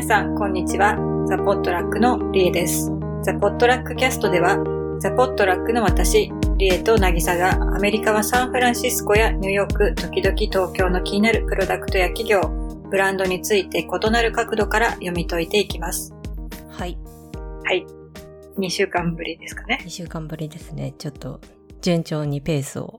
[0.00, 0.96] 皆さん、こんにちは。
[1.28, 2.90] ザ・ポットラックのリエです。
[3.22, 4.56] ザ・ポットラックキャストでは、
[4.98, 12.40] ザ・ポットラックの私、リエとナギサがアメリカはサンフランシスコやニューヨーク、時々東京の気になるプロダクトや企業、
[12.90, 16.14] ブランドについて異なる角度から読み解いていきます。
[16.70, 16.96] はい。
[17.64, 17.84] はい。
[18.56, 19.82] 2週間ぶりですかね。
[19.84, 20.94] 2週間ぶりですね。
[20.96, 21.42] ちょっと、
[21.82, 22.98] 順調にペースを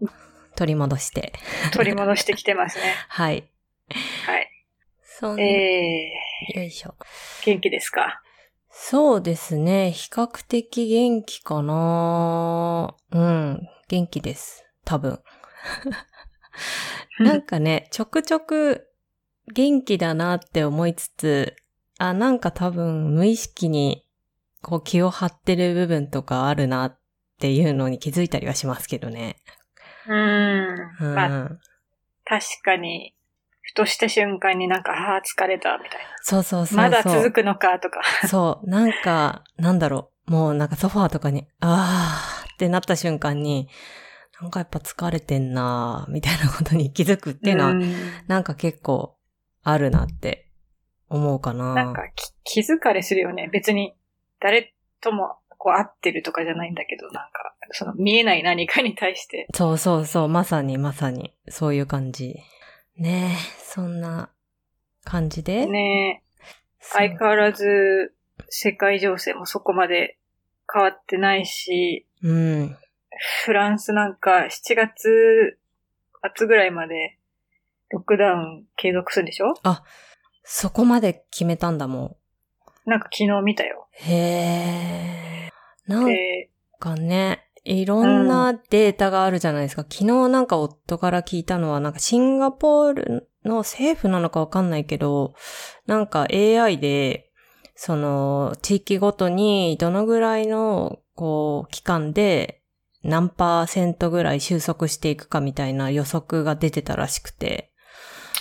[0.56, 1.34] 取り戻して。
[1.74, 2.94] 取り戻してきてますね。
[3.10, 3.44] はい。
[4.28, 4.52] はい。
[5.04, 6.12] そん、え
[6.56, 6.96] よいしょ。
[7.44, 8.22] ー、元気ですか？
[8.70, 9.92] そうですね。
[9.92, 13.68] 比較的元気かなうん。
[13.90, 14.66] 元気です。
[14.86, 15.20] 多分。
[17.20, 18.88] なんかね、ちょくちょく
[19.54, 21.56] 元気だなって思いつつ、
[22.00, 24.06] あ、なんか多分無意識に
[24.62, 27.00] こう気を張ってる部分とかあるなっ
[27.40, 29.36] ていうのに気づいたりはしますけどね。
[30.08, 30.68] うーん。
[31.02, 31.16] うん。
[31.16, 31.50] まあ、
[32.26, 33.14] 確かに、
[33.72, 36.78] ふとした瞬間になんか、ああ、疲れた、みたいそうそうそうそう。
[36.78, 36.84] な。
[36.84, 38.02] まだ続くのか、とか。
[38.28, 38.70] そう。
[38.70, 40.32] なんか、なんだろう。
[40.32, 43.70] もうなんかソファーとかに、あーってなった瞬間に、
[44.42, 47.82] なんかやっぱ疲れてんなーみたいなことに気づくっていうのは、ん
[48.28, 49.16] なんか結構
[49.64, 50.52] あるなって
[51.10, 51.74] 思うかな。
[51.74, 53.50] なんかき、気づかれするよね。
[53.54, 53.96] 別に、
[54.42, 59.48] 誰とも、こう、会ってるとかじゃないんだけど、なんか、その、見えない何かに対して。
[59.54, 60.28] そうそうそう。
[60.28, 61.34] まさにまさに。
[61.48, 62.40] そういう感じ。
[63.02, 64.30] ねえ、そんな
[65.04, 65.66] 感じで。
[65.66, 66.22] ね
[66.80, 68.14] そう相変わらず、
[68.48, 70.20] 世界情勢もそこまで
[70.72, 72.78] 変わってないし、うん。
[73.44, 75.58] フランスなんか7月
[76.36, 77.18] 末ぐらいまで、
[77.90, 79.56] ロックダウン継続するんでしょ？
[80.44, 82.18] そこまで決めたんだも
[82.86, 83.88] なんか昨日見たよ。
[83.94, 84.12] ん。
[84.12, 85.52] へえ。
[85.88, 86.50] なんで、
[86.80, 89.84] かね、いろんなデータがあるじゃないですか。
[89.84, 95.34] 昨日なんか夫から聞いたのは、なんかシンガポールの政府なのかわかんないけど、
[95.86, 97.30] なんか AI で、
[97.76, 102.62] その、地域ごとにどのぐらいの、こう、期間で
[103.04, 107.72] 何パーセントぐらい収束していくかみたいな予測が出てたらしくて、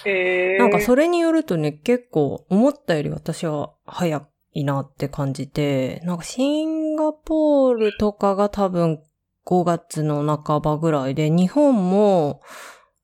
[0.07, 9.03] えー、なんかそれによるとね、結構思ったより私は早いなって感じて、なんかシンガポールとかが多分
[9.47, 12.41] 5月の半ばぐらいで、日本も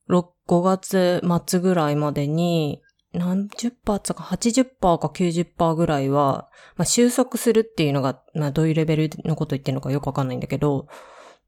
[0.09, 2.81] 6 5月末ぐらいまでに
[3.13, 10.87] 何十パーとか80%か90%ぐらいは、まあ、収束するっていうのが、まあ、どういうレベルのこと言ってるのかよくわかんないんだけど、っ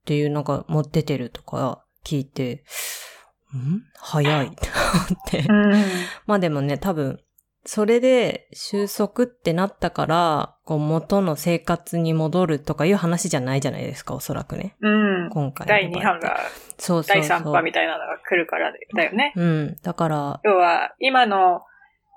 [0.05, 2.65] ていうのがもう出てるとか聞いて、
[3.55, 3.83] ん？
[3.95, 4.57] 早いって
[5.07, 5.47] 思って。
[5.49, 5.85] うん。
[6.27, 7.21] まあでもね、多分、
[7.69, 14.75] それで収束ってなったから、こう元の生活に戻るとかいう話じゃないじゃないですか、おそらくね。
[14.81, 15.29] うん。
[15.29, 16.39] 今回の第2波が、
[16.79, 17.21] そうそう。
[17.21, 19.35] 第3波みたいなのが来るからだよね。
[19.37, 19.77] うん。
[19.83, 21.61] だから、要は、今の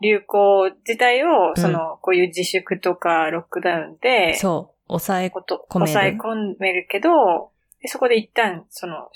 [0.01, 7.51] 流行自体を、その、こういう自粛とかロックダウンで、そう、抑え、込める抑え込めるけど、
[7.81, 9.09] でそこで一旦、その、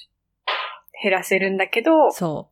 [1.02, 2.50] 減らせるんだけど、そ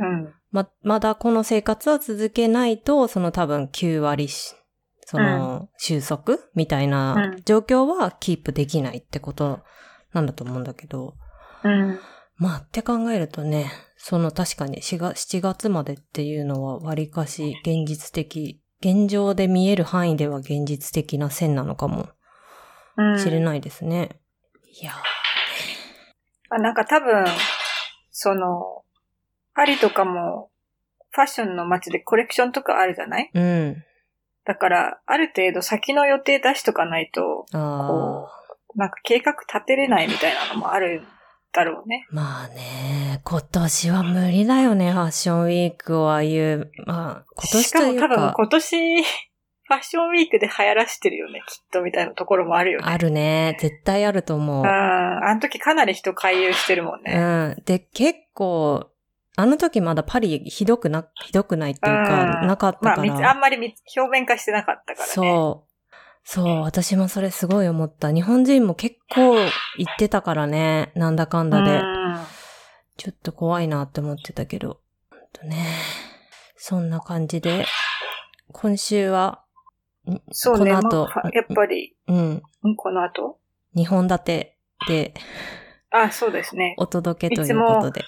[0.00, 0.04] う。
[0.04, 0.34] うん。
[0.56, 4.54] ま、まだこの生活は続けないと、その多分9割し、
[5.04, 9.60] その、収束みたいなうん状況はキープできないってこと
[10.14, 11.14] なんだと思うんだけど、
[11.62, 11.98] うん。
[12.38, 22.08] まあって考えるとね、その確かに4月 7, 月までっていうのは割かし現実的、現状で見える範囲では現実的な線なのかも
[22.96, 23.18] うん。
[23.20, 24.08] しれないですね。
[24.80, 24.92] いや
[26.48, 27.26] あなんか多分、
[28.10, 28.85] その、
[29.56, 30.50] パリとかも、
[31.10, 33.30] ファッションの街でコレクションとかあるじゃない？
[33.34, 33.84] ーうん。
[34.44, 38.28] だから、ある程度先の予定出しとかないと、あこ
[38.74, 41.06] う、なんか計画立てれないみたいなのもあるん
[41.52, 42.06] だろうね。
[42.12, 42.14] あ。
[42.14, 49.02] まあね、今年は無理だよね、ファッションウィークをああいう、まあ、今年しかも多分というか、今年、
[49.68, 52.84] ファッションウィークで流行らしてるよね、きっとみたいなところもあるよね。
[52.86, 54.62] あるね、絶対あると思う。
[54.62, 54.68] うん。
[54.68, 57.14] あの時かなり人回遊してるもんね。
[57.14, 57.62] うん。
[57.64, 58.90] で、結構、
[59.36, 63.14] あの時まだパリひどくな、ひどくないっていうか、うんなかったまあ、から。
[63.14, 65.12] みあんまりみ表面化してなかったからね。
[65.12, 65.94] そう。
[66.24, 68.12] そう、私もそれすごい思った。
[68.12, 69.46] 日本人も結構言
[69.88, 71.78] ってたからね、なんだかんだで。
[71.78, 71.96] うん
[72.96, 74.80] ちょっと怖いなって思ってたけど。
[75.10, 75.66] ほんとね。
[76.56, 77.66] そんな感じで、
[78.52, 79.44] 今週は、
[80.10, 80.74] んそうね。
[80.74, 83.38] この後まあやっぱり、うん、んこの後
[83.74, 85.14] ？2本立てで
[85.90, 86.74] あ、そうですね。
[86.78, 88.00] お届けということで。
[88.00, 88.04] い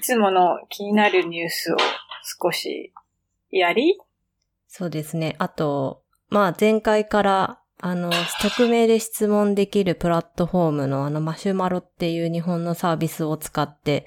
[0.00, 1.76] つもの気になるニュースを
[2.42, 2.92] 少し
[3.50, 3.98] やり？
[4.66, 5.36] そうですね。
[5.38, 8.10] あと、まあ前回から、あの、
[8.42, 14.06] 匿名で質問できるプラットフォームのあのマシュマロっていう日本のサービスを使って、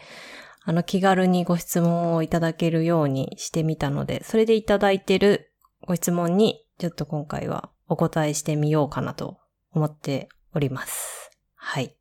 [0.63, 5.51] あの気軽にご質問をいただけるようにしてみたので、それでいただいてる
[5.87, 9.37] ご質問にちょっと今回はお答えしてみようかなと
[9.71, 11.31] 思っております。
[11.55, 11.95] はい。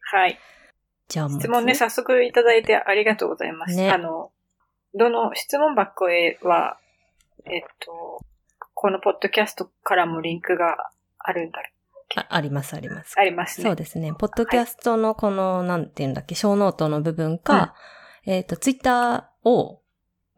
[0.00, 0.38] はい。
[1.08, 3.76] じゃあまず質問ね、早速いただいてありがとうございます。
[3.76, 4.30] ねあの、
[4.94, 6.78] どの質問箱へは、
[7.44, 8.24] えっと、
[8.74, 11.60] このポッドキャストからもリンクがあるんだ。
[12.16, 13.14] ああります、あります。
[13.18, 13.64] ありますね。
[13.64, 14.12] そうですね。
[14.16, 17.74] ポッドキャストのこの、なんていうんだっけ、ショーノートの部分か、
[18.24, 19.82] えっ、と、ツイッターを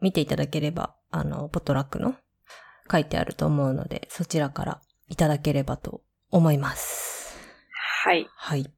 [0.01, 2.15] 見ていただければ、あの、ポットラックの
[2.91, 6.01] 書いてあると思うので、そちらからいただければと
[6.31, 7.37] 思います。
[8.03, 8.27] はい。
[8.35, 8.71] はい。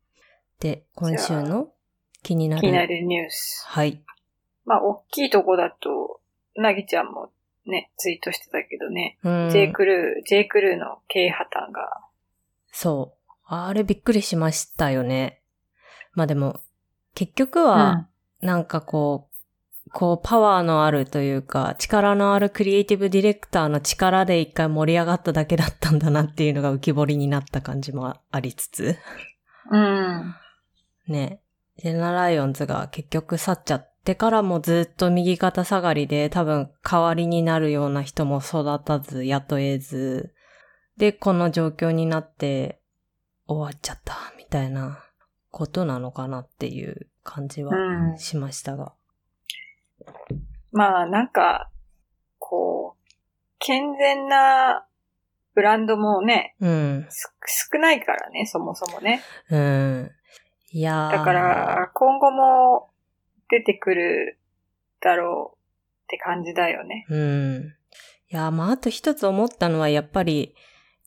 [0.59, 1.69] で、今週の
[2.23, 2.61] 気になる。
[2.61, 3.65] 気になるニュース。
[3.67, 4.01] はい。
[4.65, 6.19] まあ、大きいとこだと、
[6.55, 7.31] なぎちゃんも
[7.65, 9.49] ね、ツイートしてたけどね、うん。
[9.51, 12.01] J クルー、J クルーの経営破綻が、
[12.71, 13.31] そう。
[13.45, 15.41] あれびっくりしましたよね。
[16.13, 16.61] まあでも、
[17.15, 18.07] 結局は、
[18.41, 19.31] なんかこう、
[19.93, 28.97] こうパワーのあるというか、力のあるクリエイティブディレクターの力で一回盛り上がっただけだったんだなっていうのが浮き彫りになった感じもありつつ。
[29.69, 29.81] うん。
[29.81, 29.85] う
[30.21, 30.35] ん。
[31.07, 31.41] ね。
[31.77, 40.33] ジェナライオンズが結局去っちゃってからもずっと右肩下がりで多分代わりになるような人も育たず雇えず、
[40.97, 42.79] で、この状況になって
[43.47, 45.03] 終わっちゃったみたいな
[45.49, 48.17] ことなのかなっていう感じはうん。
[48.17, 48.93] しましたが。
[50.71, 51.69] まあ、なんか、
[52.39, 53.03] こう、
[53.59, 54.85] 健全な
[55.53, 57.07] ブランドもね、うん。
[57.09, 57.33] す
[57.71, 59.21] 少ないからね、そもそもね。
[59.49, 60.11] うん。
[60.71, 62.89] いやーだから、今後も
[63.49, 64.39] 出てくる
[65.01, 65.59] だろうっ
[66.07, 67.05] て感じだよね。
[67.09, 67.73] うん。
[68.31, 70.55] いや、まあ、あと一つ思ったのは、やっぱり、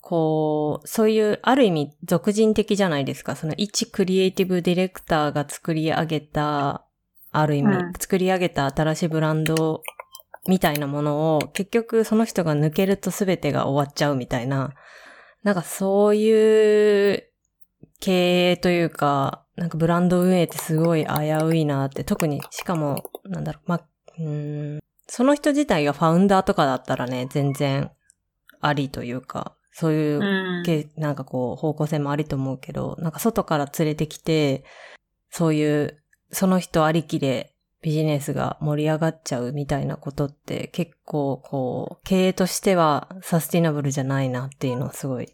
[0.02, 3.36] こう、そういう、ある意味、俗人的じゃないですか。
[3.36, 6.84] その、一クリエイティブディレクターが作り上げた、
[7.32, 9.82] ある意味、うん作り上げた新しいブランド
[10.46, 14.74] みたいなものを、結局その人が抜けると全てが終わっちゃうみたいな、
[15.42, 17.24] なんかそういう
[18.00, 21.12] 経営というか、なんかブランド運営ってすごい危
[21.44, 23.86] ういなって、特に、しかも、なんだろう、まあ、
[24.18, 27.90] うーん、その人自体がファウンダーとかだったらね、全然
[28.60, 30.62] ありというか、そういううん。
[30.64, 34.64] けなんかこう、方向性もありと思うけど、なんか外から連れてきて、
[35.30, 45.28] そういう、その人ありきでビジネスが盛り上がっちゃうみたいなことって結構こう、経営としてはサスティナブルじゃないなっていうのをすごい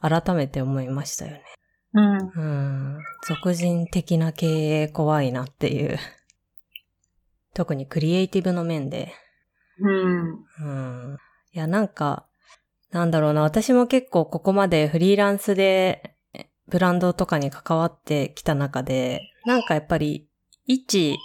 [0.00, 1.42] 改めて思いましたよね。
[1.92, 2.18] うん。
[2.18, 3.02] うん。
[3.26, 5.98] 俗人的な経営怖いなっていう。
[7.54, 9.12] 特にクリエイティブの面で。
[9.78, 10.44] うん。
[10.60, 11.18] うん。
[11.52, 12.26] いや、なんか、
[12.90, 20.28] なんだろうな、私も結構ここまでフリーランスでえブランドとかに関わってきた中で、なんかやっぱり、
[20.66, 21.16] 一、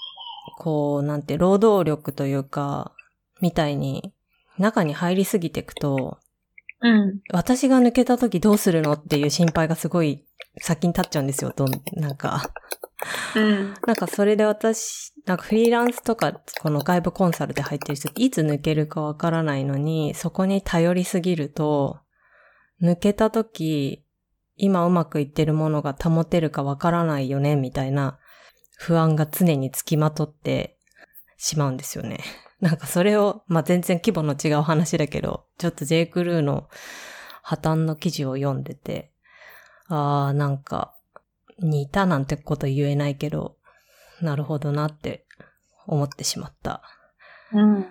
[0.58, 2.94] こう、なんて、労働力というか、
[3.42, 4.14] みたいに、
[4.58, 6.20] 中に入りすぎていくと、
[6.82, 7.20] うん。
[7.32, 10.25] 私が抜けた時どうするのっていう心配がすごい
[10.62, 12.52] 先に立っちゃうんですよ、どん、なんか。
[13.36, 13.74] うん。
[13.86, 22.00] なんかそれで私、なんかフリーランスとか、この外部コンサルで入ってる人っていつ抜けるかわからないのに、そこに頼りすぎると、
[22.82, 24.06] 抜けた時、
[24.58, 28.20] 今うまくいってるものが保てるかわからないよね、みたいな
[28.78, 30.78] 不安が常につきまとって
[31.38, 32.20] しまうんですよね。
[32.62, 36.08] なんかそれを、まあ、全然規模の違う話だけど、ちょっと J.
[36.08, 36.70] クルーの
[37.44, 39.12] 破綻の記事を読んでて、
[39.88, 40.96] ああ、なんか、
[41.60, 43.58] 似たなんてこと言えないけど、
[44.22, 45.26] なるほどなって
[45.88, 46.82] 思ってしまった。
[47.54, 47.76] うん。
[47.76, 47.86] うん。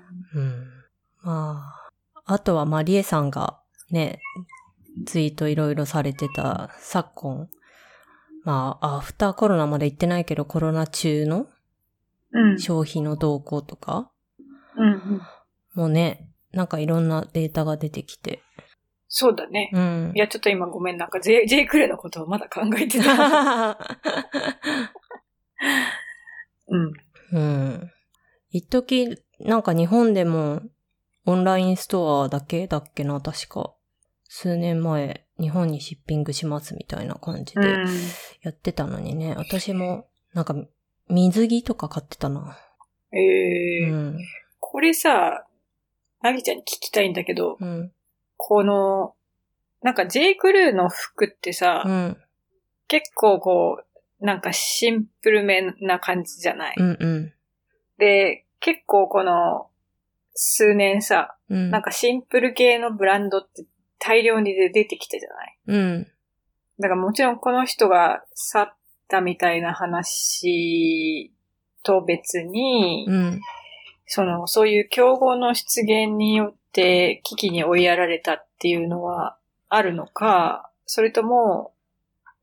[1.22, 1.74] ま
[2.24, 3.60] あ、あとはマリエさんが
[3.90, 4.20] ね、
[5.06, 7.48] ツイートいろいろされてた昨今、
[8.44, 11.46] まあ、アフターコロナまで行ってないけどコロナ中の
[12.32, 12.60] うん。
[12.60, 14.10] 消費の動向とか
[14.76, 15.22] うん。
[15.74, 18.42] もね、なんかいろんなデータが出てきて。
[19.16, 19.70] そうだね。
[19.72, 20.18] うんい。
[20.18, 23.78] や、ちょっと今ごめん、なんか J、J クレのことをまだ考えてた。
[26.66, 26.92] うん。
[27.32, 27.92] うん。
[28.50, 30.62] 一時なんか日本でも
[31.26, 33.76] オンラインストアだけだっけな、確か。
[34.24, 37.86] 数年前、日本にシッピングしますみたいな感じでうん。
[38.42, 40.56] やってたのにね、私もなんか
[41.08, 42.58] 水着とか買ってたな。
[43.12, 44.18] ええうん。
[44.58, 45.46] これさ、
[46.20, 47.92] なぎちゃんに聞きたいんだけど、うん。
[48.46, 49.14] この、
[49.80, 50.34] なんか J.
[50.34, 52.16] クルーの服ってさ、うん。
[52.88, 53.82] 結構こ
[54.20, 57.32] う、なんかシンプルめな感じじゃない、うんうん。
[57.96, 59.68] で、結構この、
[60.34, 61.70] 数年さ、うん。
[61.70, 63.64] なんかシンプル系のブランドって
[63.98, 65.58] 大量にで出てきたじゃない？
[65.66, 66.06] うん。
[66.80, 68.76] だからもちろんこの人が去っ
[69.08, 71.32] たみたいな話
[71.82, 73.40] と別に、うん。
[74.06, 79.38] その、そういう競合の出現によっって危機に追いやられたっていうのは
[79.68, 81.72] あるのか、それとも、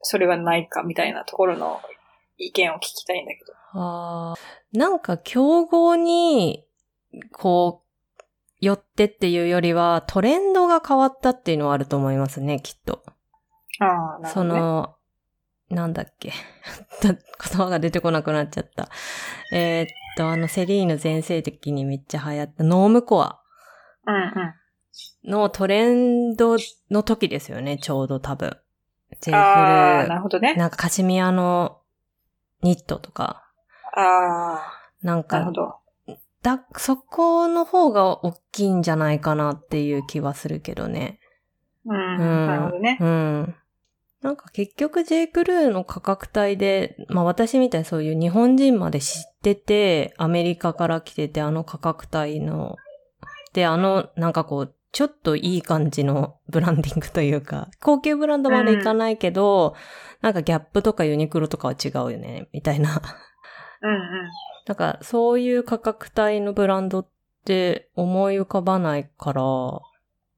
[0.02, 1.82] それはないかみたいなところの
[2.38, 3.54] 意見を聞きたいんだけど。
[3.74, 6.66] あーなんか競合に、
[7.34, 7.84] こ
[8.20, 8.24] う、
[8.62, 13.04] 寄ってっていうよりは、トレンドが変わったっていうのはあると思いますね、きっと。
[13.80, 14.60] ああ、なるそほど、ね。
[14.60, 14.96] の、
[15.70, 16.32] なんだっけ。
[17.04, 17.18] 言
[17.58, 18.90] 葉が出てこなくなっちゃった。
[19.54, 23.40] えーっと、あの、セリーヌ全盛的にめっちゃ流行ったノームコア。
[25.24, 26.58] のトレンド
[26.89, 28.58] の時ですよね、ちょうど多分。
[29.22, 30.55] ジェああ、イフルなるほどね。
[30.55, 31.79] なんかカシミヤの
[32.62, 33.43] ニットとか、
[33.96, 34.62] あ
[35.01, 35.75] なんあ、なるほか、ど。
[36.41, 41.20] だ、そこの方が大きいんじゃないかなっていう気はするけどね。
[41.86, 42.98] うん、うんなるほどね。
[43.00, 43.55] うん。
[44.22, 45.27] なんか結局 J.
[45.27, 52.90] クルーの価格帯で、まあ私みたいにそういう日本人まで知ってて、アメリカから来てて、あの価格帯の、で、
[53.65, 59.75] あの、なんかこう、ちょっといい感じのブランディングというか、 高級ブランドまでいかないけど、
[60.22, 63.01] なんかギャップとかユニクロとかは違うよね、みたいな。
[63.81, 64.00] うんうん。
[64.67, 67.08] なんかそういう価格帯のブランドっ
[67.46, 69.41] て思い浮かばないから、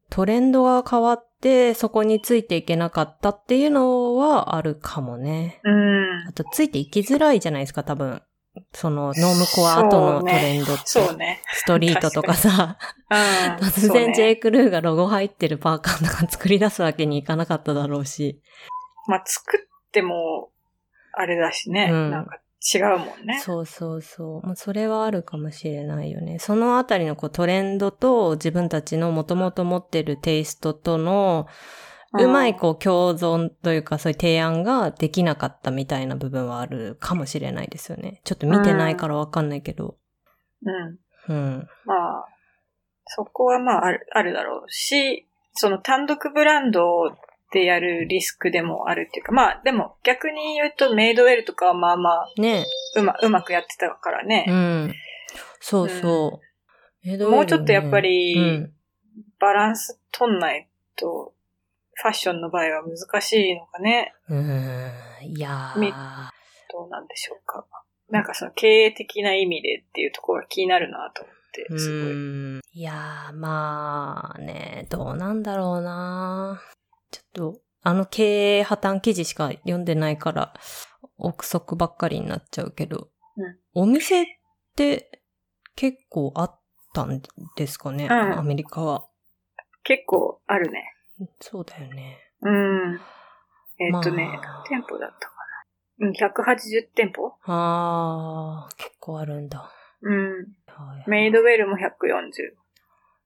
[0.09, 5.59] トレンドが変わってそこについていけなかったっていうのはあるかもね。
[5.63, 6.27] うん。
[6.27, 8.21] あとついていきづらいじゃないですか、多分。
[8.73, 10.83] そのノームコア後のトレンドって。
[10.85, 11.41] そうね。
[11.53, 12.77] ストリートとかさ、
[13.09, 13.67] うん。
[13.67, 14.35] 突然 J.
[14.35, 18.41] クルーがロゴ入ってるパーカーとか作り出すわけにいかなかっただろうし。
[19.07, 20.49] まあ、作っても、
[21.13, 21.89] あれだしね。
[21.91, 22.39] うんなんか
[22.73, 23.41] 違うもんね。
[23.43, 24.47] そうそうそう。
[24.47, 26.39] まあ、それはあるかもしれないよね。
[26.39, 31.47] そのあたりのこうトレンドと自分たちのもともと持ってるテイストとの、
[32.19, 38.21] うまいこう共存というかそういう提案ができなかったみたいな部分はあるかもしれないですよね。
[38.23, 39.97] ちょっと見てないからわかんないけど。
[40.63, 40.99] うん。
[41.29, 41.67] うん。
[41.85, 42.25] まあ、
[43.05, 47.15] そこはまあある、あるだろうし、その単独ブランド
[47.51, 52.65] でやるリスクでもあるっていうか、まあでも逆に言うとメイドウェルとかはまあまあ、ね
[52.95, 54.45] うま、うまくやってたからね。
[54.47, 54.93] うん。
[55.59, 56.41] そうそ
[57.03, 57.09] う。
[57.09, 58.73] エドウェルねもうちょっとやっぱりうん。
[59.39, 61.33] バランス取んないと、
[61.95, 64.13] ファッションの場合は難しいのかね。
[64.29, 65.25] うーん。
[65.25, 65.73] いや。
[66.71, 67.65] どうなんでしょうか。
[68.09, 72.79] なんかその経営的な意味でっていうところが気になるなと思って、うすごい。
[72.79, 76.61] いやー、まあね、どうなんだろうな
[77.11, 80.53] ちょっと、あの経営破綻記事しか読んでないから、
[81.17, 84.25] 憶測ばっかりになっちゃうけど、うんお店っ
[84.75, 85.21] て
[85.75, 86.61] 結構あっ
[86.93, 87.23] たん
[87.55, 89.07] ですかね、うんアメリカは。
[89.83, 90.83] 結構あるね。
[91.39, 92.19] そうだよね。
[92.41, 92.99] うん。
[93.79, 95.33] えっとね、まあ何店舗だったか
[95.99, 96.07] な。
[96.07, 97.33] うん、180店舗？
[97.45, 99.71] あー、結構あるんだ。
[100.01, 100.31] うん。
[100.67, 102.55] はいメイドウェルも140。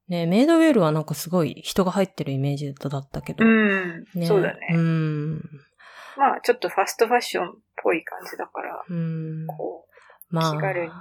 [0.10, 3.46] ねメイドウェルはなんかすごい人が入ってるイメージだったけど。
[3.46, 4.06] うん。
[4.26, 4.68] そうだね。
[4.72, 5.36] うん。
[6.18, 9.46] まあ、ちょっとファストファッションっぽい感じだから、うん。
[9.48, 9.86] こ
[10.30, 10.92] まあ、気軽に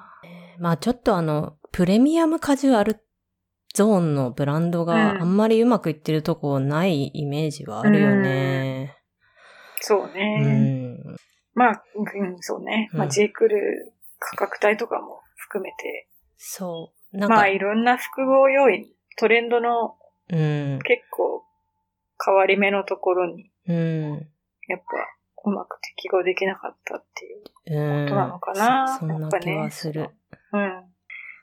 [0.58, 3.00] まあちょっとあの、プレミアムカジュアル
[3.76, 8.96] ゾーンのブランドうんがあんまりうまくいってるとこないイメージはあるよね。
[9.82, 10.94] う、そううね。
[10.94, 11.16] ん。
[11.52, 12.88] まあ、うん、そうね。
[12.94, 13.28] まあ、うん J.
[13.28, 17.18] クルー価格帯とかも含めて、そう。
[17.18, 18.86] なんか、まあ、いろんな複合要因、
[19.18, 19.96] トレンドの
[20.30, 20.78] うん。
[20.82, 21.44] 結構
[22.24, 24.10] 変わり目のところに、うん。
[24.68, 24.84] やっぱ、
[25.44, 27.26] うまく適合できなかったって
[27.72, 28.08] いううん。
[28.08, 28.88] ことなのかな。
[28.88, 30.08] そそんな気はする。
[30.52, 30.84] うん。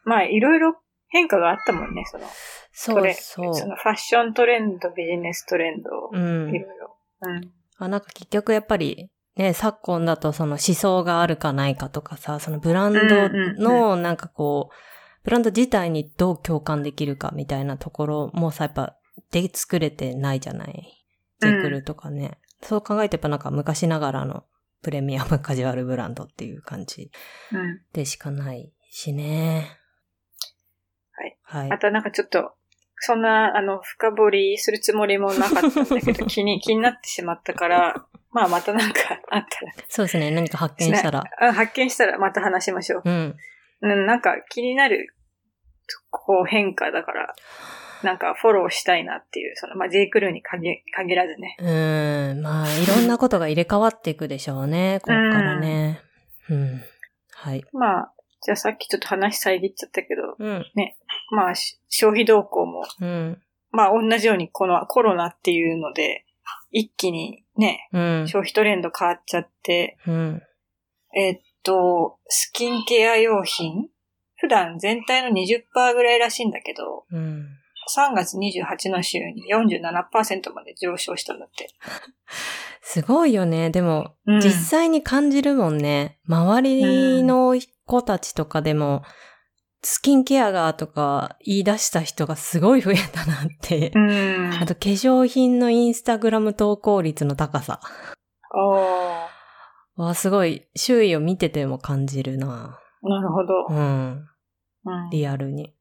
[0.04, 0.76] まあ、いろいろ
[1.14, 2.26] 変化があったもんね、その、
[2.74, 3.56] そうそう。
[3.56, 6.60] そのファッショントレンド、ビジネストレンド、うんい。
[6.60, 6.98] ろいろ。
[7.22, 7.52] うん。
[7.78, 14.76] あ、なんか結局やっぱり、ね、昨今だとその思想があるかないかとかさ、そのブランドうんうんのなんかこう、
[15.24, 18.98] ブランド自体にどう共感できるかみたいなところもさ、やっぱ
[19.32, 21.06] で作れてないじゃない？
[21.40, 22.40] ジェクルとかね。
[22.62, 24.46] そう考えてやっぱなんか昔ながらの
[24.82, 27.12] プレミアムカジュアルブランドっていう感じ
[27.52, 27.82] うん。
[27.94, 29.78] でしかないしね。
[31.14, 31.38] はい。
[31.44, 31.78] はいあ。
[31.78, 32.54] となんかちょっと、
[32.98, 39.74] そんな、あの、深掘りするつもりもなかったんだけど、 気に、気になってしまったから、まあまたなんかあったら。
[39.90, 40.32] そうですね。
[40.32, 41.24] 何か発見したら。
[41.40, 43.02] あ発見したらまた話しましょう。
[43.06, 43.36] うん。
[43.82, 45.14] うん、なんか気になる、
[46.10, 47.36] こう変化だから、
[48.04, 50.08] なんかフォローしたいなっていう、その、まあ、J.
[50.08, 51.56] クルーに限限らずね。
[51.60, 52.42] うーん。
[52.42, 55.00] まあ、いろんなことが入れ替わっていくでしょうね。
[55.02, 56.02] ここからね。
[56.50, 56.82] うん。
[57.32, 57.64] はい。
[57.74, 58.13] まあ、
[58.44, 60.66] じゃあさっきちょっと話遮っちゃったけど、うん。
[61.32, 63.42] まあ、し消費動向も、うん。
[63.72, 66.26] まあ同じようにこのコロナっていうので、
[66.72, 68.28] 一気にね、うん。
[68.28, 70.42] 消費トレンド変わっちゃって、うん。
[71.16, 73.90] えっと、スキンケア用品
[74.36, 77.48] 普段全体の20%ぐらいらしいんだけど、うん。
[77.96, 81.70] 3月28の週に47%まで上昇したんだって。
[82.82, 83.70] すごいよね。
[83.70, 86.20] でも、うん実際に感じるもんね。
[86.28, 87.56] 周りの
[87.94, 89.04] 子たちとかでも、
[89.84, 93.92] スキンケアがとか言い出した人がすごい増えたなって。
[93.94, 94.54] うん。
[94.54, 97.82] あと化粧品のインスタグラム投稿率の高さ
[98.52, 99.28] あ
[99.96, 102.80] はすごい周囲を見てても感じるな。
[103.04, 103.68] あ、なるほど。
[103.70, 104.28] うん。
[104.86, 105.74] うんリアルに。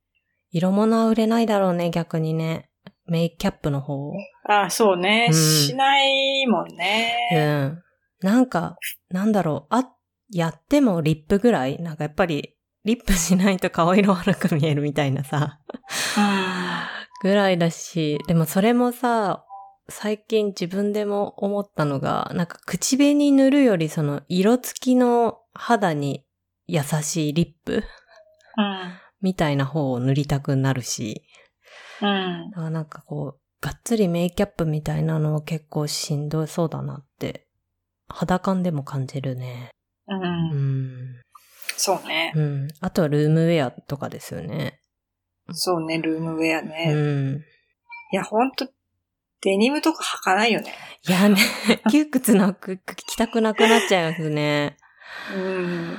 [0.50, 2.69] 色物は売れないだろうね、逆にね。
[3.07, 4.12] メイクキャップの方。
[4.49, 7.16] ああ、そうね、うんしないもんうね。
[7.66, 7.83] ん。
[8.21, 8.76] なんか、
[9.11, 9.75] なんだろう。
[9.75, 9.90] あ、
[10.33, 15.61] やってもリップぐらいなんかやっぱり、リップしないと顔色悪く見えるみたいなさ。
[17.23, 19.45] ぐらいだし、でもそれもさ、
[19.89, 26.25] 最近自分でも思ったのが、なんか口紅塗るよりその色付きの肌に
[26.67, 27.85] 優しいリップ
[28.57, 28.93] うん。
[29.21, 31.23] みたいな方を塗りたくなるし、
[32.01, 32.51] うん。
[32.51, 37.47] だからなんかこう、がっつりメイキャップみたいなのも結構しんどそうだなって、
[38.09, 39.71] 肌感でも感じるね。
[40.09, 40.14] う。
[40.14, 41.23] うんん。
[41.76, 42.32] そうね。
[42.35, 42.68] うん。
[42.80, 44.80] あとはルームウェアとかですよね。
[45.50, 46.92] そうね、ルームウェアうね。
[46.92, 47.37] ん。
[47.37, 48.68] いや、ほんと、
[49.42, 50.73] デニムとか履かないよね。
[51.09, 51.37] いやね、
[51.90, 54.76] 窮屈な服着たくなくなっちゃいますね。
[55.35, 55.99] うん。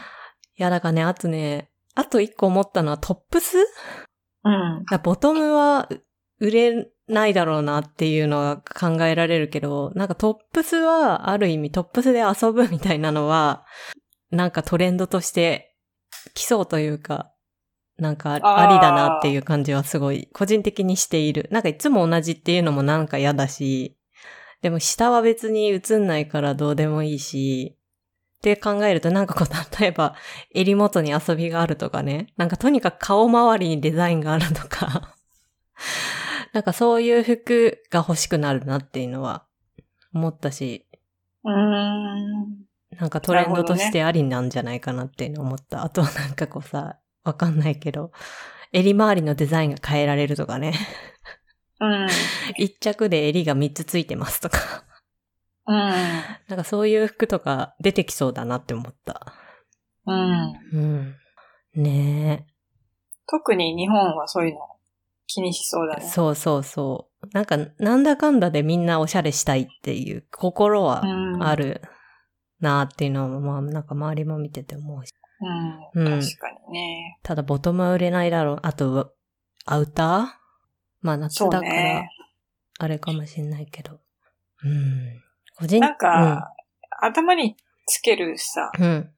[0.56, 3.58] いや、だからね、あとね、あと一個思ったのはトップス？
[4.46, 4.86] うん。
[5.04, 5.90] ボトムは
[6.40, 13.66] 売れないだろうなっていうのは考えられるけど、なんかトップスはある意味トップスで遊ぶみたいなのは、
[14.32, 15.76] なんかトレンドとして
[16.34, 17.32] 来そうというか、
[17.98, 21.48] なんかありだなっていう感じはすごい個人的にしている。
[21.52, 23.98] なんかいつも同じっていうのもなんか嫌だし、
[24.62, 27.78] でも下は別に映んないからどうでもいいし、
[28.38, 30.16] って考えるとなんかこう、例えば
[30.54, 32.28] 襟元に遊びがあるとかね。
[32.38, 35.16] なんかとにかく顔周りにデザインがあるとか。
[36.54, 39.46] なんかそういう服が欲しくなるなっていうのは
[40.14, 40.86] 思ったし、
[41.44, 42.64] うーん。
[43.00, 45.84] なんかトレンドとしてありなんじゃないかなっていうのを思った。
[45.84, 48.12] あとはなんかこうさ、わかんないけど、
[48.72, 50.74] 襟周りのデザインが変えられるとかね。
[51.80, 52.08] うん。
[52.58, 54.84] 一着で襟が3つついてますとか。
[55.68, 55.76] うん。
[55.76, 59.34] なんかそういう服とか出てきそうだなって思った。
[60.06, 60.60] うん。
[60.74, 61.16] うん。
[61.76, 62.46] ね
[63.28, 64.60] 特に日本はそういうの
[65.28, 66.04] 気にしそうだえ。
[66.04, 66.10] ね。
[66.10, 67.28] そうそうそう。
[67.34, 71.82] なんか、なんだかんだでみんなおしゃれしたいっていう心はうんある
[72.60, 75.14] なっていうのは、まあなんか周りも見てて思うし。
[75.96, 76.06] うん。
[76.14, 77.20] うん確かにね。
[77.24, 78.60] ただボトムは売れないだろう。
[78.64, 79.14] あと、
[79.66, 80.26] アウター？
[81.02, 82.10] まあ夏だからね、。
[82.80, 84.00] あれかもしんないけど。
[84.64, 85.22] うん。
[85.58, 86.54] 個人なんか、
[87.02, 87.56] 頭に
[87.86, 88.86] つけるさ、うん。
[88.86, 89.10] うん。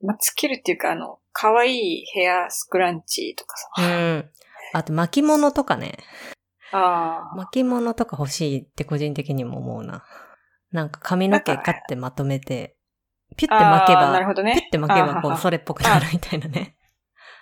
[0.00, 3.88] まあ、つけるっていうか、あの、可愛いヘアスクランチとかうさ。
[3.88, 4.30] ん。
[4.72, 5.98] あと巻物とかね。
[6.72, 7.36] ああ。
[7.36, 10.04] 巻物とか欲しいって個人的にも思うな。
[10.72, 12.76] なんか髪の毛なんかガッてまとめて、
[13.36, 14.54] ピュッて巻けば、なるほどね。
[14.54, 16.76] ピュッて巻けばこう、それっぽくなるみたいなね。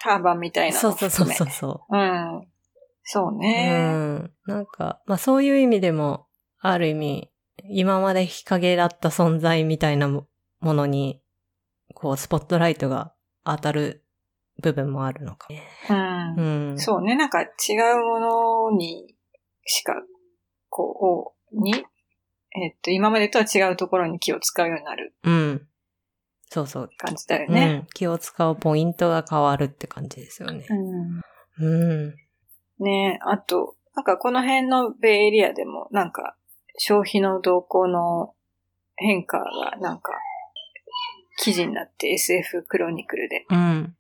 [0.01, 2.49] ターバンみたいなのそうそうそうそうそう ん。
[3.03, 3.39] そうう。
[3.39, 3.71] ね。
[3.73, 4.33] うん。
[4.47, 6.27] なんか、まあそういう意味でも、
[6.61, 7.31] ある意味、
[7.65, 10.27] 今まで日陰だった存在みたいなも
[10.61, 11.23] ものに、
[11.95, 13.13] こう、スポットライトが
[13.45, 14.05] 当たる
[14.63, 15.49] 部分もあるのか。
[15.89, 16.71] うん。
[16.71, 16.79] うん。
[16.79, 17.15] そうね。
[17.15, 17.47] なんか違
[17.95, 19.15] うものに
[19.65, 19.95] しか、
[20.71, 21.73] こう、に、
[22.55, 25.69] えっと、今までとは違うところに気を使うようになるうん。
[26.49, 26.91] そうそう。
[26.97, 27.67] 感じだようね。
[27.79, 27.87] ん。
[27.93, 30.67] 気を使うポイントが変わるって感じですよね。
[31.59, 31.67] うん。
[31.67, 32.15] うん。
[32.79, 36.37] ねあと、なんかこの辺のベイエリアでも、なんか、
[36.79, 38.35] 消費の動向の
[38.97, 40.13] 変化が、なんか、
[41.39, 43.47] 記事になって SF クロニクルで。
[43.51, 43.97] うん。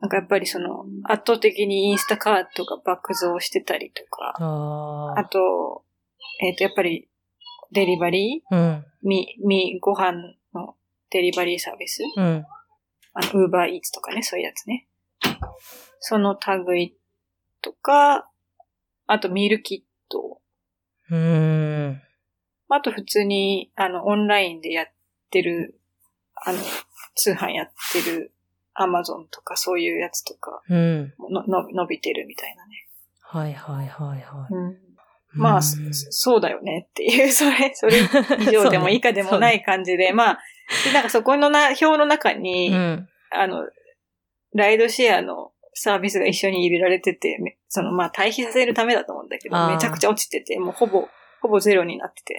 [0.00, 5.84] なんかやっぱりその、圧倒的にインスタカートが爆増してたりとか、ああと、
[6.42, 7.08] えっ、と、やっぱり、
[7.72, 8.56] デリバリー？
[8.56, 8.58] あ。
[8.58, 8.84] うん。
[9.02, 10.74] み、み、ご飯の
[11.10, 12.02] デリバリーサービス？
[12.16, 12.46] うん。
[13.12, 14.86] あの、ウーバーイーツとかね、そういうやつね。
[16.00, 16.96] その類
[17.60, 18.28] とか、
[19.06, 20.40] あとミールキット。
[21.10, 22.02] うーん。
[22.68, 24.86] あと普通に、あの、オンラインでやっ
[25.30, 25.78] てる、
[26.34, 26.58] あの、
[27.16, 28.32] 通販やってる
[28.82, 31.14] アマゾンとかそういうやつとか、うん。
[31.30, 32.86] の、の、伸びてるみたいなね。
[33.20, 34.54] はいはいはいはい。
[34.54, 34.76] うん。
[35.32, 37.98] まあ、うんそそうだよねっていう、 それ、それ
[38.40, 40.38] 以上でも以下でもない感じで、 まあ、
[40.84, 43.08] で、なんかそこのな、表の中に、うん。
[43.30, 43.68] あの、
[44.54, 51.08] ライドシェアのサービスが一緒に入れられてて、めその、まあ、対比させるためだと思うんだけど、めちゃくちゃ落ちてて、もうほぼ、
[51.40, 52.36] ほぼゼロになってて。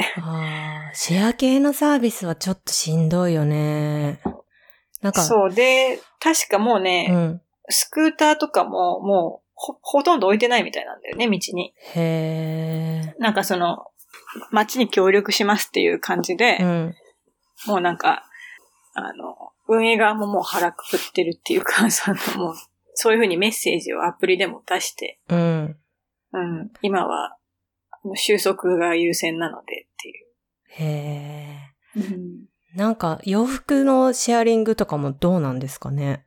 [0.93, 4.19] シェア系のサービスはちょっとしんどいよね。
[5.01, 5.53] なんか、そう。
[5.53, 7.41] で、確かもううね、ん。
[7.69, 11.73] スクーターとかも、もう、ほ、ほとんど置いてないみたいなんだよね、道に。
[11.95, 13.85] へなんかその、
[14.51, 16.63] 街に協力しますっていう感じで、ー。
[16.63, 16.95] うん。
[17.67, 18.23] もうなんか、
[18.93, 22.55] あの、運営側ももう腹くくってるっていうか、そのもう、
[22.93, 25.77] そういうふうにメッセージをアプリでも出して、うん。
[26.33, 27.37] うん、今は、
[28.15, 30.25] 収束が優先なのでっていう。
[30.69, 32.50] へうん、ー。
[32.75, 36.23] なんか洋服のシェアリングとかもどうなんですかね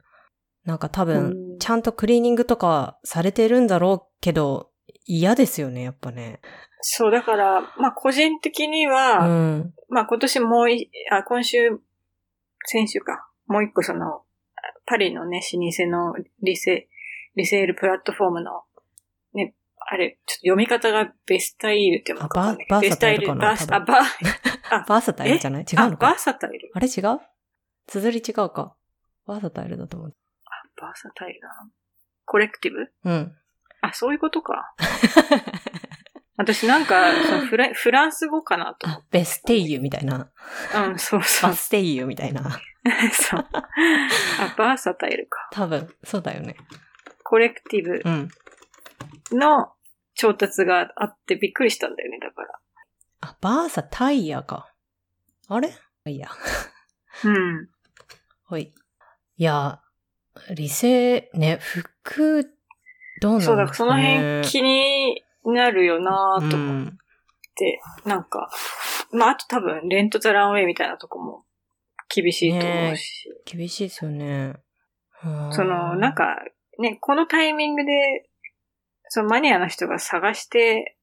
[0.65, 4.71] なんか多分、うんちゃんとクリーニングとかされてるんだろうけど、
[5.07, 6.41] 嫌ですよね、やっぱね。
[6.81, 9.75] そう、だから、まあ個人的には、うん。
[9.89, 11.81] まあ今年もうい、あ、今週、
[12.67, 14.23] 先週か、もう一個その、
[14.87, 16.89] パリのね、老舗のリセ、
[17.37, 18.59] リセールプラットフォームの、ね、
[19.87, 25.63] あれ、ちょっと読み方がベスタイルって読むのかわかんないあバベスタイル、バーサタイルかなバーサ、あ、バー、 サタイルじゃない？
[25.63, 26.07] 違うあ、のか？
[26.09, 26.71] バーサタイル？
[26.75, 27.21] あれ違う？
[27.87, 28.77] 綴り違うか？
[29.27, 30.15] バーサタイルだと思う。
[30.81, 31.71] バーサタイルなの
[32.25, 32.91] コレクティブ？
[33.05, 33.37] うん。
[33.83, 34.75] あ、そういうことか。
[36.37, 40.25] 私なんか、そのフラフランス語かなとあ、ベステイユみたいな。
[40.73, 40.79] て。
[40.79, 41.57] うん、そうそうバ。
[41.57, 42.43] ステイユみたいな。
[43.13, 43.47] そう。
[43.53, 45.49] あ、バーサタイルか。
[45.53, 46.57] 多分、そうだよね。
[47.23, 48.29] コレクティブうん。
[49.39, 49.74] の
[50.15, 52.59] 調達があってびっくりしたんだよね、だから。
[53.21, 54.73] あ、バーサタイヤか。
[55.49, 55.71] あれ？
[56.07, 56.29] いいや。
[57.25, 57.69] うん。
[58.45, 58.73] ほい。
[59.37, 59.81] いや、
[60.55, 62.45] 理性、ね、服、
[63.21, 66.99] どうなんですかねそうだ、その辺気になるよなぁと思っうん。
[67.57, 68.51] て、なんか、
[69.13, 71.45] まあ、あと多分、レントザランウェイみたいなとこも
[72.15, 74.57] 厳しいと思うし、厳しいですよね。
[75.25, 76.37] うんその、なん、か、
[76.79, 78.29] ね、このタイミングで、
[79.15, 80.97] そのマニアの人が探して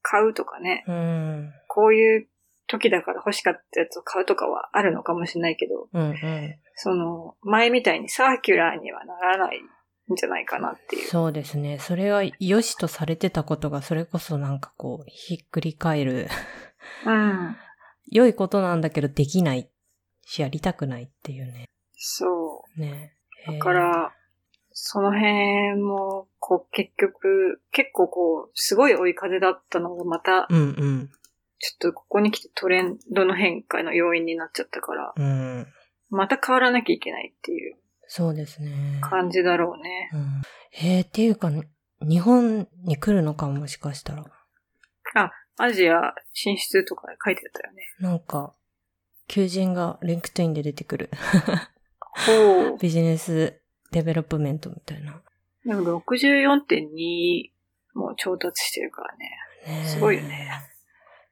[0.00, 1.52] 買うとかね、うん。
[1.68, 2.26] こういう
[2.66, 6.56] 時だから欲しかったやつを買うとかはあるのかもしれないけど、うんうん。
[6.76, 11.08] その、前みたいにサーキュラーにはならないんじゃないかなっていう。
[11.08, 11.78] そうですね。
[11.78, 16.28] それが良しとされてたことが、それこそなんかこう、ひっくり返る。
[17.04, 17.54] うん。
[18.10, 19.68] 良いことなんだけどできない
[20.24, 21.66] し、やりたくないっていうね。
[21.98, 23.14] そね。
[23.46, 23.52] う。
[23.52, 24.14] だから、
[24.72, 31.10] その辺も、こう、結局、結構こう、すごい追い風だったのがまた、えー、うん
[31.64, 35.24] ちょっとここに来てトレンドの変化の要因になっちゃったから、うん。
[35.24, 35.66] うん。
[36.10, 37.76] また変わらなきゃいけないっていう
[38.08, 38.98] そうですね。
[39.00, 40.10] 感じだろうね。
[40.12, 40.42] うん。
[40.72, 41.50] えー、っていうか、
[42.00, 44.26] 日本に来るのかももしかしたら。
[45.58, 47.82] アジア進出とか書いてたよね。
[48.00, 48.54] なんか、
[49.28, 51.10] 求人が LinkedIn で出てくる。
[52.26, 52.78] ほう。
[52.82, 53.61] business
[53.92, 55.20] development みたいな。
[55.64, 57.50] でも64.2
[57.94, 59.30] も調達してるからね。
[59.66, 60.50] ねえすごいよね。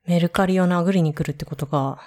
[0.07, 2.01] メルカリを殴りに来るってことか。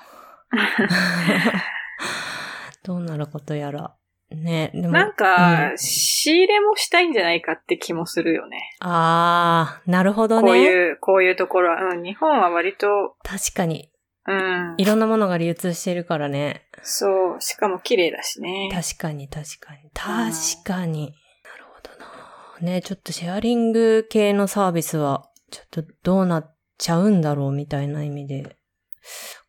[2.83, 3.95] どうなることやら。
[4.31, 4.91] ねでも。
[4.91, 8.75] なんか、うん仕入れもしたいんじゃないかって気もするよね。
[8.79, 10.47] あー、なるほどね。
[10.47, 11.93] こういう、こういうところは。
[11.93, 13.89] うん、日本は割と、確かに。
[14.25, 14.85] うんい。
[14.85, 16.67] ろんなものが流通してるからね。
[16.81, 18.69] そう、しかも綺麗だしね。
[18.71, 19.89] 確かに、確かに。
[19.93, 21.13] 確かに。
[21.43, 22.73] なるほどな。
[22.73, 28.57] ね、ちょっとシェアリング系のサービスは、ちょっとどうなっちゃうんだろうみたいな意味で、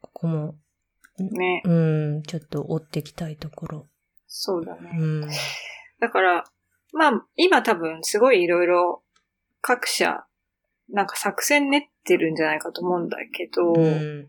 [0.01, 0.55] ここも、
[1.19, 1.63] ね。
[1.65, 1.73] う
[2.19, 3.89] ん、ちょっと追っていきたいところ。
[4.27, 4.91] そうだね。
[4.99, 5.29] うん。
[6.01, 6.45] だから、
[6.93, 9.03] まあ、今多分すごいいろいろ
[9.61, 10.27] 各社、
[10.91, 14.29] なんか作戦練ってるんじゃないかと思うんだけど、うん。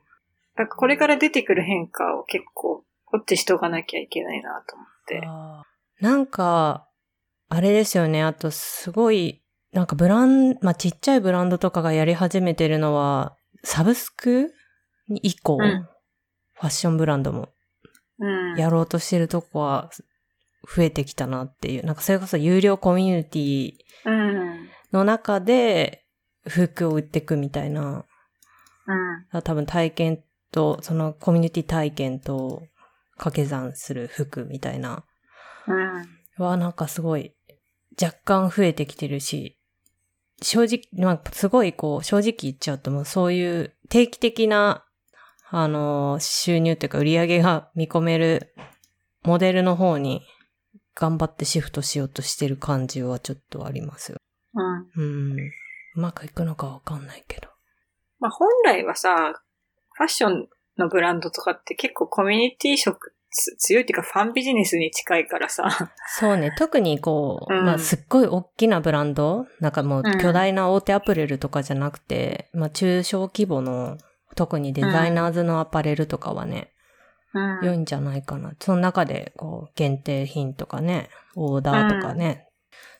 [0.55, 4.87] なんかこれから出てくる変化を結構、こっちしとかなきゃいけないなと思っ
[5.99, 6.03] て。
[6.03, 6.87] なんか、
[7.49, 8.23] あれですよね。
[8.23, 14.53] あと、すごい、なんかブラン、まあ、ちっちゃいブランドとかがやり始めてるのは、サブスク
[15.21, 15.87] 以降、うん
[16.57, 17.49] ファッションブランドも
[18.17, 18.57] うん。
[18.57, 19.89] やろうとしてるとこは
[20.73, 21.85] 増えてきたなっていう。
[21.85, 23.73] なんかそれこそ有料コミュニティ
[24.05, 24.69] うん。
[24.93, 26.05] の中で
[26.47, 28.05] 服を売っていくみたいな。
[29.33, 29.41] うん。
[29.41, 30.23] 多分体験
[30.55, 32.63] と、そのコミュニティ体験と
[33.17, 35.03] 掛け算する服みたいな。
[35.67, 36.43] うん。
[36.43, 37.33] はなんかすごい
[38.01, 39.57] 若干増えてきてるし、
[40.41, 44.85] 正直、まあ、すごいこう、正直言っちゃうともうそういう定期的な、
[45.49, 48.53] あのー、収入っていうか売り上げが見込める
[49.23, 50.21] モデルの方に
[50.95, 54.17] 頑張ってシフトしようとしてる感じはちょっとありますよ。
[54.53, 55.33] うん。
[55.33, 55.39] うん。
[55.39, 55.51] う
[55.95, 57.49] まくいくのかわかんないけど。
[58.19, 59.33] まあ本来はさ、
[59.95, 62.97] ファッションのブランドとかって結構コミュニティ色
[63.35, 65.91] つ強いっていうかファンビジネスに近いからさ。
[66.17, 73.97] そうね、特にこう、うんまあすっごい大きなブランド、なんかもううん巨大な大手アパレルとかじゃなくて、まあ中小規模の、
[74.35, 76.71] 特にデザイナーズのアパレルとかはね、
[77.33, 78.53] うん良いんじゃないかな。
[78.59, 82.47] その中で、こう、限定品とかね、オーダーとかね、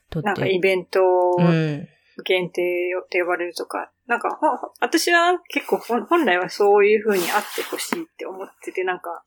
[0.10, 0.28] とって。
[0.28, 1.00] なんかイベント
[1.40, 1.88] うん。
[2.24, 4.40] 限定って呼ばれるとか、なんか
[4.80, 9.24] 私は結構本来はそういう風にあってほしいって思ってて、なんか、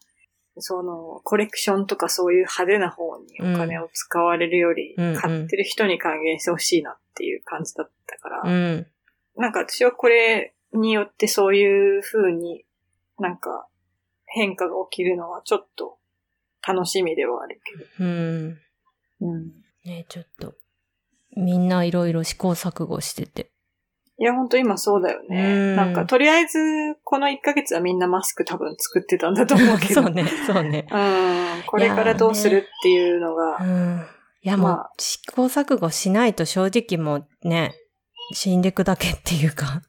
[0.61, 8.87] その、コレクションとかそういう派手な方にお金を使われるより、買ってる人に還元してほしいなっていう感じだったから、うん。
[9.37, 12.65] なんか私はこれによってそういう風に
[13.19, 13.69] なんか
[14.27, 15.99] 変化が起きるのはちょっと
[16.67, 18.55] 楽しみではあるけうん。
[19.21, 19.27] ど。
[19.29, 19.53] うん。
[19.85, 20.55] ねちょっと、
[21.39, 23.51] みんないろいろ試行錯誤してて。
[24.21, 25.75] いや、ほんと今そうだようね。
[25.75, 26.59] んなんか、とりあえず、
[27.05, 30.03] この1ヶ月はみんなマスク多分作ってたんだと思うけど。
[30.03, 30.89] そうね、そうね。
[30.91, 31.63] うん。
[31.67, 34.07] これからどうするっていうのうが、ん。
[34.43, 37.77] いや、もう、まあ試行錯誤しないと正直もうね、
[38.33, 39.83] 死んでくだけっていうか、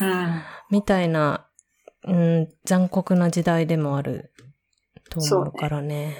[0.00, 0.42] うん。
[0.70, 1.48] みたいな、
[2.04, 4.32] うん、残酷な時代でもある
[5.10, 6.16] と思うからね。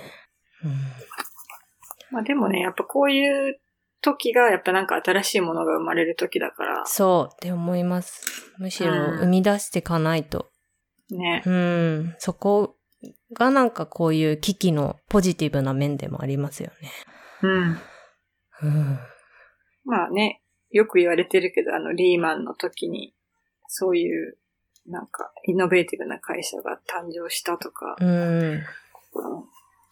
[2.11, 3.61] まあでもね、やっぱこういう
[4.01, 8.53] 時が、やっぱなんか新しいものが生まれる時だからうん、、そうって思います。
[8.59, 10.51] むしろうん生み出していかないと。
[11.11, 11.43] ね。
[11.47, 12.77] うん、そこ
[13.35, 16.91] がなんかこういう危機のポジティブな面でもありますよね。
[17.43, 17.79] うん。
[18.63, 18.99] うん。
[19.85, 23.15] まあね、よく言われてるけど、あの、リーマンの時に、
[23.69, 24.39] そういう、
[24.87, 28.09] なんか、イノベーティブな会社が誕生したとか、うん。
[28.09, 28.63] うん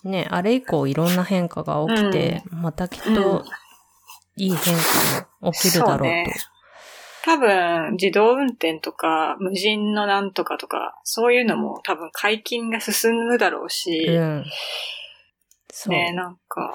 [0.04, 3.44] ね、あれ以降いろんな変化が起きて、またきっうんと
[4.36, 6.04] いい変化も起きるだろうと。
[6.04, 6.26] そうね
[7.26, 14.44] 多分、自動運転とか、無人のなんとかとか、そういうのも多分解禁が進むだろうし、うん。
[15.72, 15.92] そう。
[15.92, 16.72] ね、なんか、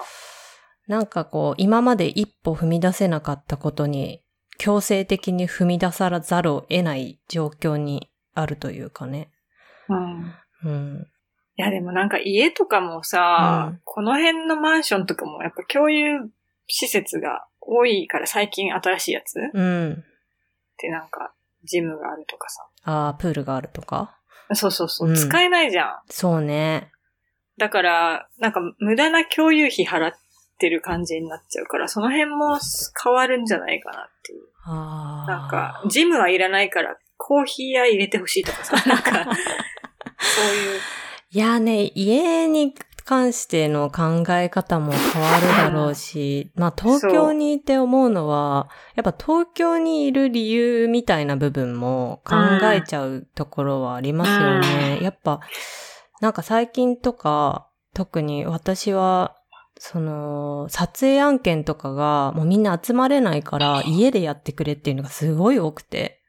[0.86, 4.22] なんかこう、今まで一歩踏み出せなかったことに、
[4.58, 9.30] 強制的に踏み出さざるを得ない状況にあるというかね。
[9.88, 10.34] うん。
[10.64, 11.06] うん。
[11.56, 16.30] いや、でもなんか家とかもさ、うんこの辺のマンションとかもやっぱ共有
[16.66, 19.38] 施設が多いから最近新しいやつ？
[19.38, 20.04] っうん。
[20.78, 21.32] てなんか、
[21.64, 22.66] ジムがあるとかさ。
[22.84, 24.18] ああ、プールがあるとか？
[24.54, 25.96] そうそうそう、うん使えないじゃん。
[26.10, 26.90] そうね。
[27.58, 30.12] だから、なんか無駄な共有費払っ
[30.58, 32.58] てる感じになっちゃうから、その辺も
[33.02, 34.42] 変わるんじゃないかなっていう。
[34.64, 35.30] ああ。
[35.30, 39.24] なんか、ジムはいらないから、コーヒー屋入れてほしいとかさ、なんか、
[40.18, 40.80] そういう。
[41.30, 52.36] いやね、家に関しての考え方も変わるだろうし、まあ東京にいて思うのは、やっぱ東京にいる理由みたいな部分も考
[52.72, 54.98] えちゃうところはありますよね。
[55.02, 55.40] やっぱ、
[56.20, 59.36] なんか最近とか、特に私は、
[59.78, 66.20] その、撮影案件とかがもうみんな集まれないから家でやってくれっていうのがすごい多くて。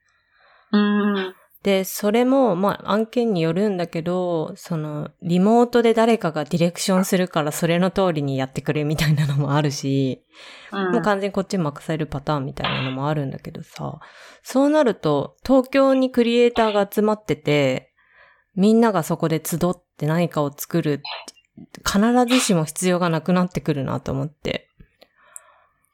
[0.72, 1.36] うん。
[1.63, 10.26] で、それも、まあ、案件によるんだけど、その、リモートで誰かがディレクションするから、それの通りにやってくれみたいなのもあるし、
[10.73, 13.99] うんもう完全にこっちに任せるパターンみたいなのもあるんだけどさ、
[14.41, 17.93] そうなると、東京にクリエイターが集まってて、
[18.56, 19.60] みんながそこで集っ
[19.97, 21.02] て何かを作る、
[21.86, 24.69] 必ずしも必要がなくなってくるなと思って。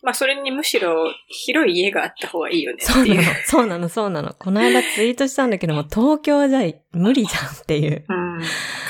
[0.02, 4.34] まあ、それにむしろ、広い家があった方がいいよねそうなのそうなの、そうなの。
[4.34, 6.62] この間ツイートしたんだけども、東京じゃ
[6.94, 8.06] 無理じゃんっていう。
[8.08, 8.42] うん。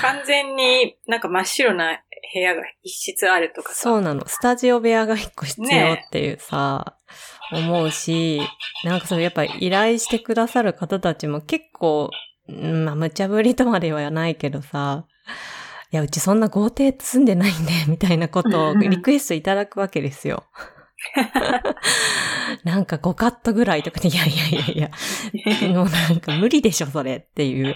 [0.02, 2.00] 完全になんか真っ白な
[2.34, 3.82] 部屋が一室あるとかさ。
[3.82, 4.28] そうなの。
[4.28, 6.96] スタジオ部屋が一個必要ねっていうさ、
[7.52, 8.42] 思うし、
[8.84, 12.12] なんかそうやっぱ依頼してくださる方たちも結構、
[12.48, 15.06] うんまあ無茶ぶりとまではないけどさ、
[15.92, 20.44] いや、うちそんな豪邸住んでないんで、みたいなことをリクエストいただくわけですよ。
[22.64, 24.90] なんか5カットぐらいとかで、いやいやいや
[25.60, 27.76] いや、もうなんか無理でしょ、それっていう。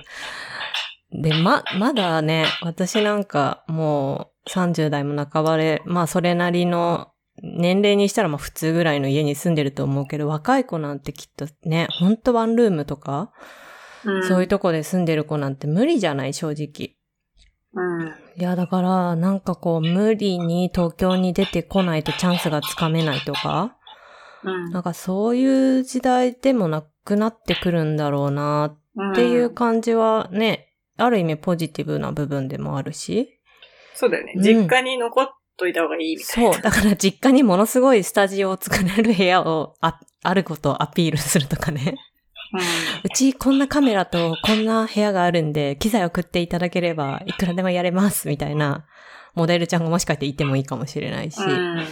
[1.12, 7.10] で、ま、まだね、私なんかもう30代も半ばで、まあそれなりの
[7.42, 13.32] 年齢にしたらまあ普通ぐらいの家に住んでると思うけど、若い子なんてきっとね、ほんとワンルームとか、
[14.06, 14.28] うん。
[14.28, 16.98] そういうとこで住んでる子なんて無理じゃない、正直。
[17.76, 18.14] うん。
[18.36, 23.76] いや、だから、なんかこう、無理に東京に出てこないとチャンスがつかめないとか、
[24.44, 24.72] うん。
[24.72, 28.76] なんかそういう時代でもなくなってくるんだろうな
[29.12, 33.40] っていう感じはね、ある意味ポジティブな部分でもあるし。
[33.96, 34.34] そうだよね。
[34.36, 36.54] うん実家に残っといた方がいいみたいな。
[36.54, 36.62] そう。
[36.62, 41.96] だから実家にものすごいスタジオを作れる部屋をあ、あることをアピールするとかね。
[43.04, 48.86] うちこんなカメラとこんな部屋があるんで、機材送っていただければいくらでもやれますみたいな
[49.36, 51.42] モデルちゃんがもしかしていてもいいかもしれないし。
[51.42, 51.50] うん。
[51.50, 51.86] うん。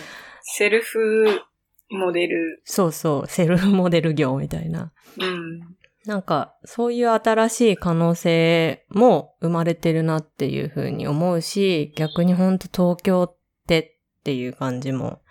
[0.44, 1.42] セルフ
[1.90, 2.62] モデル。
[2.64, 4.92] そうそう、セルフモデル業みたいな。
[5.20, 5.60] うん。
[6.06, 15.22] なんか、そういう新しい可能性も生まれてるなっていうふうに思うし、逆にほんと東京ってっていう感じも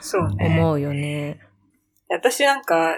[0.00, 0.46] そうね。
[0.46, 1.40] 思うよね。
[2.08, 2.94] 私なんか、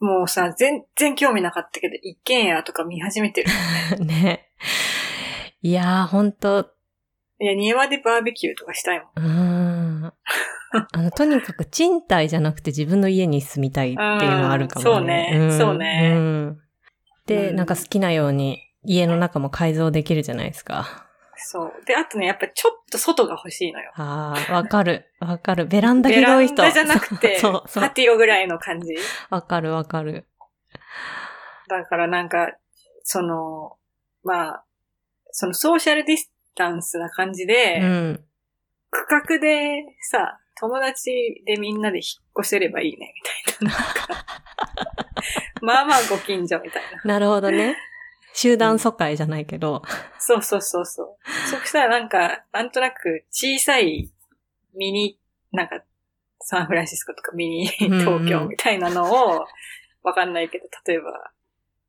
[0.00, 3.50] もうさ、全然興味なかったけど、一軒家とか見始めてる。
[4.04, 4.48] ね。
[5.62, 6.70] いやー、ほんと、
[7.38, 9.08] いや、庭でバーベキューとかしたいもん。
[9.16, 10.12] うーん。
[10.92, 15.30] あの、とにかく賃貸じゃなくて自分の家に住みたいっていうのはあるかもね。
[15.34, 16.58] うんそうねそうねん
[17.26, 21.09] で、うんなんか好きなように家の中も改造できるじゃないですか。
[21.42, 21.84] そう。
[21.86, 23.92] で、あとね、やっぱちょっと外が欲しいのよ。
[23.94, 25.06] ああ、わかる。
[25.20, 25.66] わかる。
[25.66, 26.54] ベランダベラ広い人。
[26.54, 27.90] ンダじゃなくて、 そう、そうパ。
[27.90, 28.94] ティオぐらいの感じ。
[29.30, 30.26] わかるわかる。
[31.68, 32.52] だからなんか、
[33.02, 33.76] その、
[34.22, 34.64] まあ、
[35.30, 38.24] そのソーシャルディスタンスな感じで、うん。
[38.90, 43.14] 区画でさ、友達でみんなで引っ越せればいいね、
[43.60, 43.74] みたいな。
[43.74, 44.24] なんか
[45.62, 47.14] まあまあご近所みたいな。
[47.14, 47.76] なるほどね。
[48.34, 49.82] 集団疎開じゃないけど。
[50.18, 51.16] そうそうそうそう。
[51.50, 54.10] そしたらなんか、なんとなく小さい
[54.74, 55.18] ミニ、
[55.52, 55.82] なんか、
[56.42, 59.46] サンフランシスコとかミニんうん東京みたいなのを、
[60.02, 61.32] わかんないけど、例えば、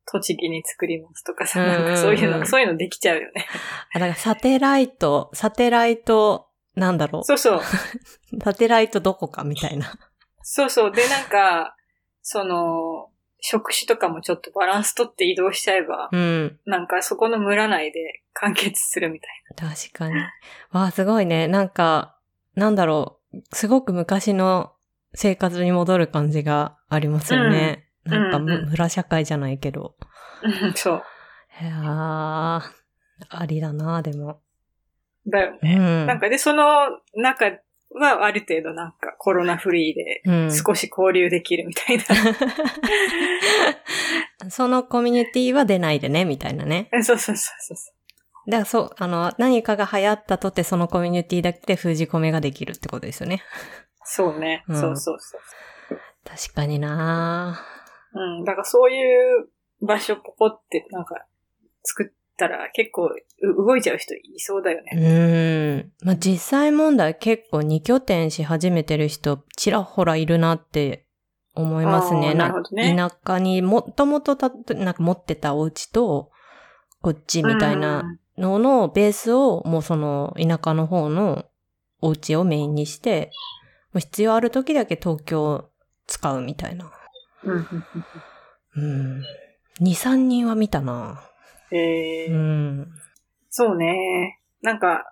[0.04, 3.46] 栃木に作りますとかさ、なんかそういうの、うんうんうんそういうのできちゃうよね。
[3.94, 7.24] あ、だからサテライト、サテライト、なんだろう。
[7.24, 7.60] そうそう。
[8.42, 9.92] サテライトどこかみたいな。
[10.42, 10.92] そうそう。
[10.92, 11.76] で、なんか、
[12.22, 13.10] その、
[13.44, 16.58] 職種とかもちょっとバランス取って移動しちゃえば、うん。
[16.64, 20.14] なんかそこの村内で完結するみたい確かに。
[20.70, 21.48] わあ、すごいね。
[21.48, 22.16] なんか、
[22.54, 23.42] なんだろう。
[23.52, 24.72] すごく昔の
[25.14, 27.86] 生活に戻る感じがありますよね。
[27.86, 29.96] うんなんか、うんうん村社会じゃないけど。
[30.74, 31.02] そう。
[31.60, 32.60] いやー、
[33.28, 34.40] ありだな、でも。
[35.26, 35.76] うだよね。
[35.76, 36.06] ん。
[36.06, 37.52] なんかで、その中
[37.94, 41.98] はある程度なんかコロナフリーでうん、少し交流できるみたい
[44.50, 46.88] そのコミュニティは出ないでね、みたいなね。
[46.92, 47.04] な。
[47.04, 48.50] そうそうそうそう。
[48.50, 53.42] だからそう、あの、何かが流行ったとてそのコミュニティだけで封じ込めができるってことですよね。
[54.04, 54.64] そうね。
[54.68, 55.40] うんそうそうそう。
[56.24, 57.64] 確かにな
[58.14, 58.44] うん。
[58.44, 59.48] だからそういう
[59.80, 61.26] 場所ポコってなんか
[61.82, 65.92] 作ったら結構う動いちゃう人いそうだようね。
[66.02, 66.06] ーん。
[66.06, 71.06] まあ、実際問題結構二拠点し始めてる人ちらほらいるなって
[71.54, 72.34] 思いますね。
[72.34, 76.30] なるほどね田舎にもともとた、なんか持ってたお家と、
[77.02, 78.04] こっちみたいな
[78.38, 81.44] ののベースをもうその田舎の方の
[82.00, 83.30] お家をメインにして、
[83.92, 85.68] もう必要ある時だけ東京
[86.06, 86.90] 使うみたいな。
[87.42, 87.52] うん。
[87.52, 87.84] うんうん
[88.74, 88.80] う
[89.18, 89.22] ん。
[89.80, 91.22] 二、三人は見たな。
[91.72, 92.88] えーうん。
[93.48, 94.40] そうね。
[94.62, 95.04] なんか、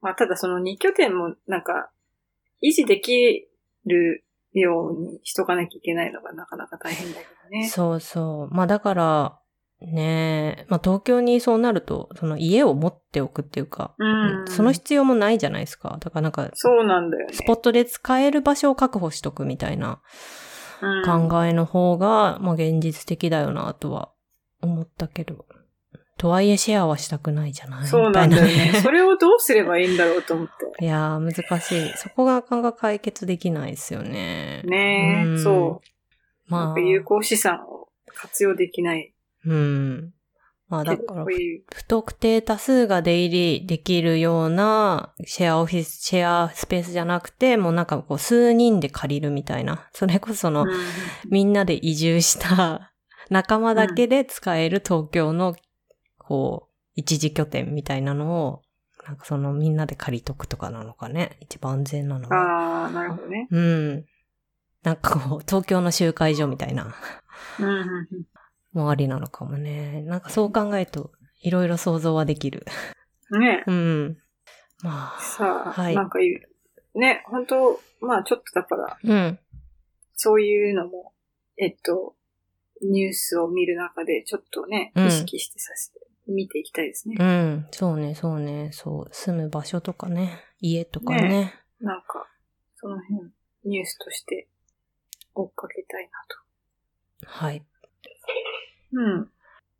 [0.00, 1.90] まあ、ただその二拠点もなんか、
[2.62, 3.48] 維持でき
[3.86, 7.68] るようにしとかなきゃいけないのがなかなか大変だけどね。
[7.68, 8.54] そうそう。
[8.54, 9.38] まあだから、
[9.80, 14.44] ねえ、まあ東京にそうなると、その家を持っておくっていうか、うん。
[14.48, 15.98] その必要もないじゃないですか。
[16.00, 17.32] だからなんか、そうなんだよね。
[17.32, 20.00] スポットで使える場所を確保しとくみたいな
[20.80, 24.10] うん考えの方が、まあ現実的だよなとは
[24.62, 25.46] 思ったけど。
[26.18, 27.86] とはいえシェアはしたくないじゃない？
[27.86, 28.72] そうなんだよね。
[28.82, 30.84] それをどうすればいいんだろうと思って。
[30.84, 31.92] いやー、難しい。
[31.96, 34.62] そこがなかなか解決できないですよね。
[34.64, 35.80] ねえ、んそ
[36.48, 36.52] う。
[36.52, 39.14] なまあ有効資産を活用できない。
[39.46, 40.12] うん。
[40.68, 41.24] まあだから
[41.74, 49.88] 不特定多数が出入りできるようなシェアオフィス、シェアスペースじゃなくて、もうなんかこう数人で借りるみたいな。
[49.92, 50.68] それこそその、うん
[51.30, 52.92] みんなで移住した
[53.30, 55.54] 仲間だけで使える東京の、
[56.28, 58.62] こう、一時拠点みたいなのを、
[59.06, 61.38] なんかそのみんなで借りとくとかなのかね。
[61.40, 62.36] 一番安全なのは。
[62.36, 63.48] ああ、なるほどね。
[63.50, 64.04] うん。
[64.82, 66.94] なんかこう、東京の集会所みたいな、
[67.58, 68.26] うん
[68.74, 70.02] もありなのかもね。
[70.02, 72.66] なんかそう考えると、いろいろ想像はできる。
[73.30, 74.18] ね うん。
[74.82, 75.20] まあ。
[75.22, 76.42] さあ、はいなんか言
[76.94, 76.98] う。
[76.98, 79.38] ね、本当まあちょっとだから、うん。
[80.14, 81.14] そういうのも、
[81.56, 82.16] えっと、
[82.82, 87.16] ニュースを見る中でちょっとね、うん意識してさせて、見ていきたいですね。
[87.18, 87.66] うん。
[87.70, 88.70] そうね、そうね。
[88.72, 89.08] そう。
[89.12, 90.40] 住む場所とかね。
[90.60, 91.54] 家とかね。
[91.80, 92.26] なんか、
[92.76, 93.30] その辺、
[93.64, 94.48] ニュースとして
[95.34, 96.08] 追っかけたい
[97.20, 97.60] なはい。
[97.60, 97.66] と。
[98.92, 99.30] うん。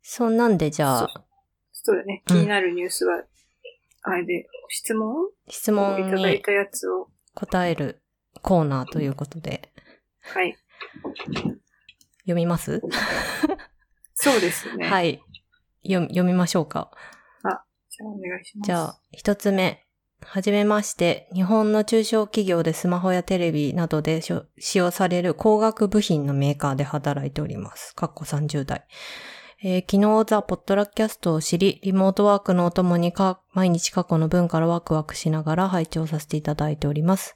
[0.01, 1.25] そんなんでじゃあ、
[1.71, 2.23] そうだね。
[2.25, 3.23] 気になるニュースは、
[4.01, 5.29] あれで、質問？
[5.47, 8.01] 質を問にいただいたやつを、答える
[8.41, 9.71] コーナーということで、
[10.21, 10.57] はい。
[12.23, 12.81] 読みます？
[14.15, 14.85] そうですね。。
[14.87, 15.19] はいい。
[15.93, 16.91] 読み読みましょうか。
[17.89, 18.67] じゃあお願いします。
[18.67, 19.85] じゃあ、一つ目。
[20.21, 27.95] はじめまして、日本の中小企業でスマホやテレビなどで使用される光学部品のメーカーで働いております。
[27.95, 28.85] かっこ30代。
[29.61, 37.35] えー昨日ザ・ポットラッキャストを知り、リモートワークのお供にか毎日過去の文からワクワクしながら拝聴させていただいております。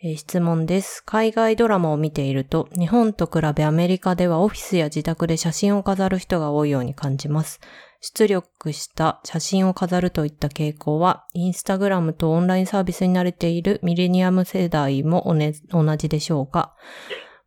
[0.00, 1.02] えー質問です。
[1.04, 7.58] 海外ドラマを見ていると、日本と比べアメリカではオフィスや自宅で写真を飾る人が多いように感じます。
[8.00, 16.76] 出力した写真を飾るといった傾向は、インスタグラムとオンラインサービスに慣れているミレニアム世代もね同じでしょうか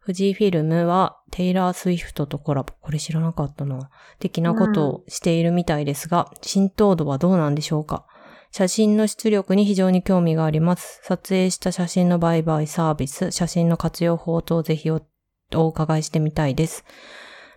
[0.05, 2.73] 富士フィルムはテイラー・スウィフトとコラボ。
[2.81, 3.89] これ知らなかったな。
[4.19, 8.05] 的なことをしているみたいですが、浸透度はどうなんでしょうか
[8.51, 10.99] 写真の出力に非常に興味があります。
[11.03, 15.01] 撮影した写真の売買サービス、写真の活用法等をぜひお
[15.53, 16.85] お伺いしてみたいです。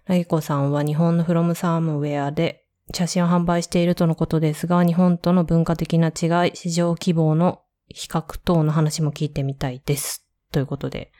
[0.07, 10.27] ラギコさんは日本のフロムサムウェアで写真を販売しているとのことですが、日本との文化的な違い、市場規模の比較等の話も聞いてみたいです。
[10.53, 11.11] ということで、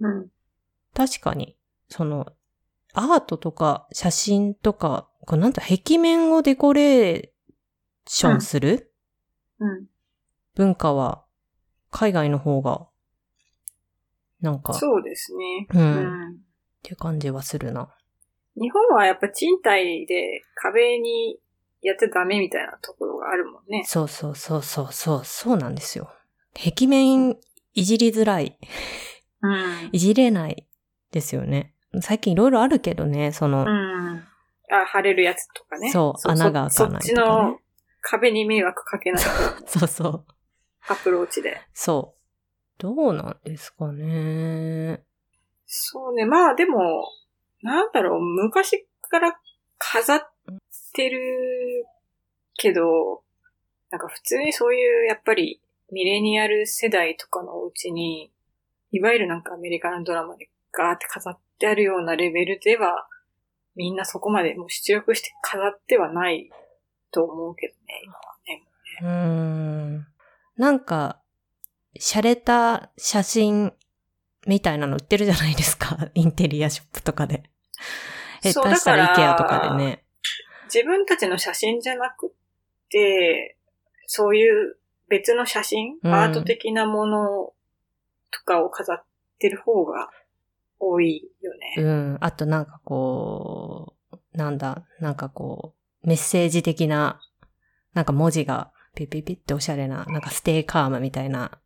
[0.00, 0.28] うん。
[0.94, 1.56] 確かに、
[1.88, 2.26] その、
[2.92, 7.28] アートとか写真とか、これなんだ、壁面をデコレー
[8.06, 8.87] ションする、うん。
[10.54, 11.24] 文化は、
[11.90, 12.86] 海外の方が、
[14.40, 15.66] なんか、っそうですね。
[15.70, 16.00] うんう
[16.30, 16.38] ん。
[16.82, 17.94] ていう感じはするな。
[18.60, 21.38] 日本はやっぱ賃貸で壁に
[21.82, 23.84] やってダメみたいなところがあるもんね。
[23.86, 26.10] そうそうそうそうそう、そうなんですよ。
[26.54, 27.36] 壁面
[27.74, 28.58] いじりづらい。
[29.42, 29.90] うん。
[29.92, 30.66] いじれない
[31.12, 31.74] ですよね。
[32.00, 34.24] 最近いろいろあるけどね、その、うん。
[34.70, 35.90] あ、貼れるやつとかね。
[35.92, 37.58] そう穴が開かないとかねそっちの
[38.10, 39.22] 壁に迷惑かけない
[39.66, 40.24] そうそう。
[40.88, 41.60] アプローチで。
[41.74, 42.20] そう。
[42.78, 45.02] どうなんですかね。
[45.66, 46.24] そうね。
[46.24, 47.06] まあでも、
[47.60, 49.38] なんだろう、昔から
[49.76, 50.32] 飾っ
[50.94, 51.84] てる
[52.56, 53.22] けど、
[53.90, 58.32] なんか普通にそういう、やっぱり、ミレニアル世代とかのお家に、
[58.90, 63.06] いわゆるなんかアメリカのドラマでガーって飾ってあるようなレベルでは、
[63.74, 66.50] みんなそこまでもう出力して飾ってはない
[67.10, 68.62] と思うけどね、今はね。
[69.00, 70.06] うーん。
[70.56, 71.20] なんか、
[71.98, 73.72] 洒落た写真
[74.46, 76.10] みたいなの売ってるじゃないですか。
[76.14, 77.44] インテリアショップとかで。
[78.42, 80.04] 下手したらだから IKEA とかでね。
[80.72, 82.34] 自分たちの写真じゃなく
[82.90, 83.56] て、
[84.06, 84.76] そういう
[85.08, 87.52] 別の写真、うんアート的なもの
[88.30, 89.04] とかを飾っ
[89.38, 90.10] てる方が
[90.78, 91.82] 多いようね。
[91.82, 92.18] ん。
[92.20, 97.20] あとなんかこう、なんだ、なんかこう、メッセージ的な、
[97.94, 101.58] なんか文字がピピピっておしゃれな、なんかステイカームみたいな、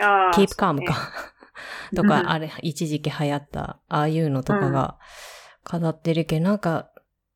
[0.00, 0.94] あキープカームか。
[1.94, 4.98] とうんか、あれ、一時期流行った、ああいうのとかが
[5.62, 6.90] 飾ってるけど、なんか、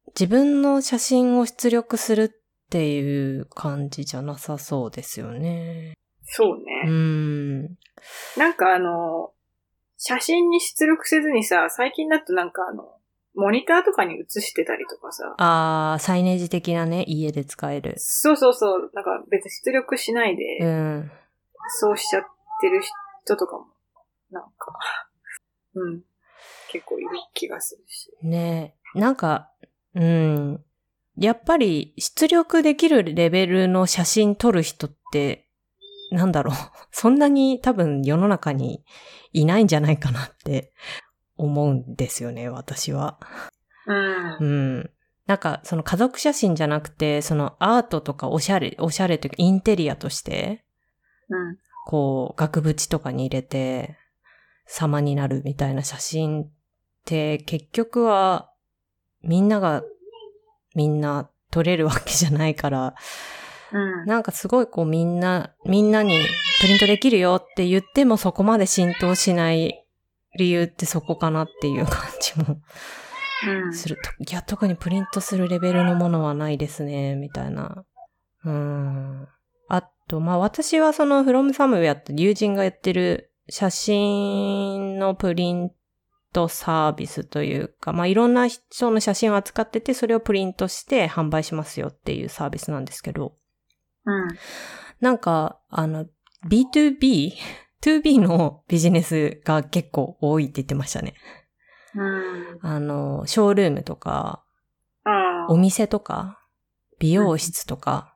[0.09, 5.95] 自分の写真を出力するっていう感じじゃなさそうですよね。
[6.25, 6.91] そううね。
[6.91, 7.63] ん。
[8.37, 9.33] なんかあの、
[9.97, 12.98] 写真に出力せずにさ、最近だとなんかあの、
[13.39, 17.95] モニターとかに映してたりとかさ、あー、サイネージ的なね、家で使える。
[17.99, 21.11] そうそうそう、なんか別に出力しないで、うん。
[21.69, 22.23] そうしちゃっ
[22.61, 22.83] てる
[23.25, 23.67] 人とかも、
[24.33, 24.77] なんか、
[25.77, 26.01] うん、
[26.73, 28.11] 結構いる気がするし。
[28.27, 29.53] ねなんか、
[29.95, 30.65] うん。
[31.17, 35.49] やっぱり出力できるレベルの写真撮る人って、
[36.11, 36.55] なんだろう。
[36.91, 38.85] そんなに多分世の中に
[39.33, 40.73] いないんじゃないかなって
[41.39, 43.19] 思うんですよね、私は。
[43.87, 44.45] うんう。
[44.81, 44.91] ん。
[45.27, 50.65] なんか、その家族写真じゃなくて、そのアートとかおしゃれ、おしゃれというかインテリアとして、
[51.29, 51.59] うん。
[51.87, 53.97] こう、額縁とかに入れて、
[54.67, 56.51] 様になるみたいな写真っ
[57.05, 58.51] て、結局は、
[59.23, 59.83] みんなが、
[60.75, 62.95] みんな撮れるわけじゃないから、
[63.73, 64.07] うん。
[64.07, 66.19] なんかすごいこうみんな、みんなに
[66.61, 69.85] プリントできるよって言ってもそこまで浸透しない
[70.37, 72.61] 理由ってそこかなっていう感じも
[73.47, 73.73] うん。
[73.73, 73.97] する。
[73.97, 77.85] といや、特にプリントするレベルのものはないですね、みたいな。
[78.45, 79.29] うーん。
[79.69, 85.71] あと、まあ私はその From Somewhere って友人がやってる写真のプリン
[86.33, 93.35] トサービスというか、まあいろんな人の写真を扱ってて、それをプリントして販売しますよっていうサービスなんですけど、
[94.05, 94.29] うん。
[95.01, 96.07] なんか、あの、
[96.49, 97.33] B2B?
[97.83, 101.15] 2B のビジネスが結構多いって言ってましたね。
[101.95, 102.59] うん。
[102.63, 104.45] あの、ショールームとか。
[105.49, 106.39] お店とか、
[106.99, 108.15] 美容室とか、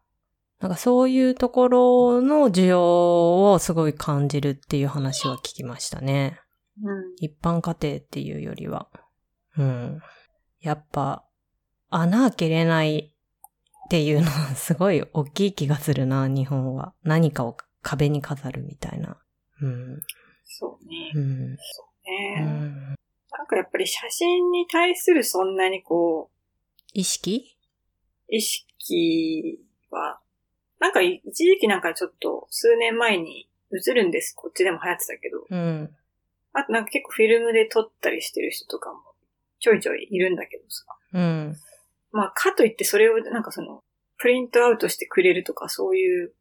[0.60, 6.38] なんかそういうところの需要をすごい感じるっていう話は聞きましたね。
[6.82, 7.14] うん。
[7.16, 8.88] 一般家庭っていうよりは。
[9.56, 10.00] うん。
[10.60, 11.24] やっぱ、
[11.88, 13.14] 穴開けれない
[13.86, 16.92] っていうのはすごい大きい気がするな、日本は。
[17.02, 19.16] 何かを壁に飾るみたいな。
[19.62, 20.02] うん。
[20.44, 21.12] そうね。
[21.14, 21.52] うん。
[21.52, 21.58] ね
[22.38, 22.96] うん。
[23.30, 26.36] なんかやっぱり写真に対するそんなにこう、
[26.92, 27.56] 意識？
[28.28, 29.60] 意識
[29.90, 30.20] は、
[30.78, 34.34] なんかい一時期なんかちょっと数年前に映るんです。
[34.36, 35.46] こっちでも流行ってたけど。
[35.48, 35.96] うん。
[36.52, 39.00] あとなんか結構フィルムで撮ったりしてる人とかも
[39.60, 40.84] ちょいちょいいるんだけどさ。
[41.14, 41.56] うん。
[42.10, 43.82] まあかといってそれをなんかその、
[44.18, 46.32] プリントアウトしてくれるとかそういう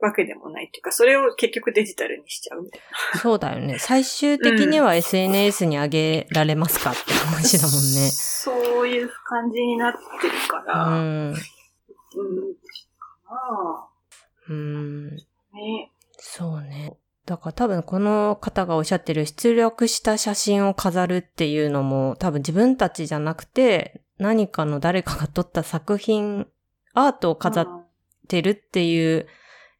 [0.00, 2.80] わけでもないっていうか、それを結局デジタルにしちゃうみたい
[3.18, 3.78] そうだよね。
[3.78, 8.00] 最終的には SNS に上げられますかって話だもんな。
[8.00, 8.10] ね。
[8.10, 10.88] そういう感じになってるから。
[10.88, 11.30] ううん。
[11.30, 11.34] ん。
[11.34, 11.40] か
[13.30, 13.88] な
[14.48, 15.08] うん。
[15.08, 15.10] ぁ。
[15.54, 15.90] ね。
[16.18, 16.96] そうね。
[17.24, 26.46] だから多分この方がおっしゃってる出力した写真を飾るっていうのも多分自分たちじゃなくて何かの誰かが撮った作品、
[26.94, 27.86] アートを飾っ
[28.28, 29.26] てるっていう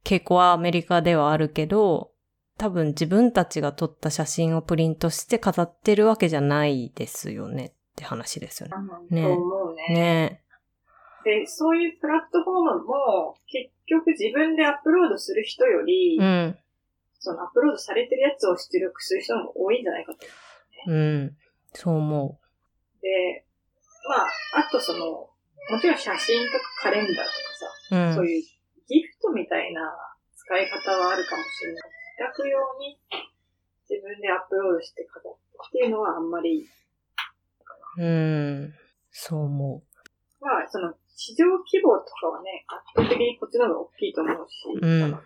[0.06, 2.12] 傾向はアメリカではあるけど、
[2.58, 8.76] 多分自分たちが撮った写真をプリントして飾ってるわけじゃないですよねって話ですよね。
[9.10, 9.16] うん。
[9.16, 9.94] ねと思うね。
[9.94, 10.42] ね
[11.24, 16.56] で、そういうプラットフォームも、結局自分でアップロードする人より、うん。
[17.18, 20.18] そのアップロードされてるやつを出力する人も多いんじゃないかと。
[20.86, 21.36] うん。
[21.74, 22.38] そう思
[23.02, 23.44] で、
[24.08, 24.28] まあ、
[24.68, 27.26] あとその、もちろん写真とかカレンダーとか
[27.90, 28.08] う。
[28.10, 28.28] うさ、そうん。
[28.28, 28.55] いう
[29.26, 29.82] トみたいな
[30.36, 31.90] 使い方はあるかもしれない。
[32.18, 32.98] 自宅用に
[33.90, 36.66] 自分でアップロードして飾ってっていうのはあんまり、
[37.98, 38.74] うん。
[39.10, 39.82] そう思
[40.40, 45.18] まあ、その、市場規模とかはね、圧倒的にこっちの方が大きいと思うし、うん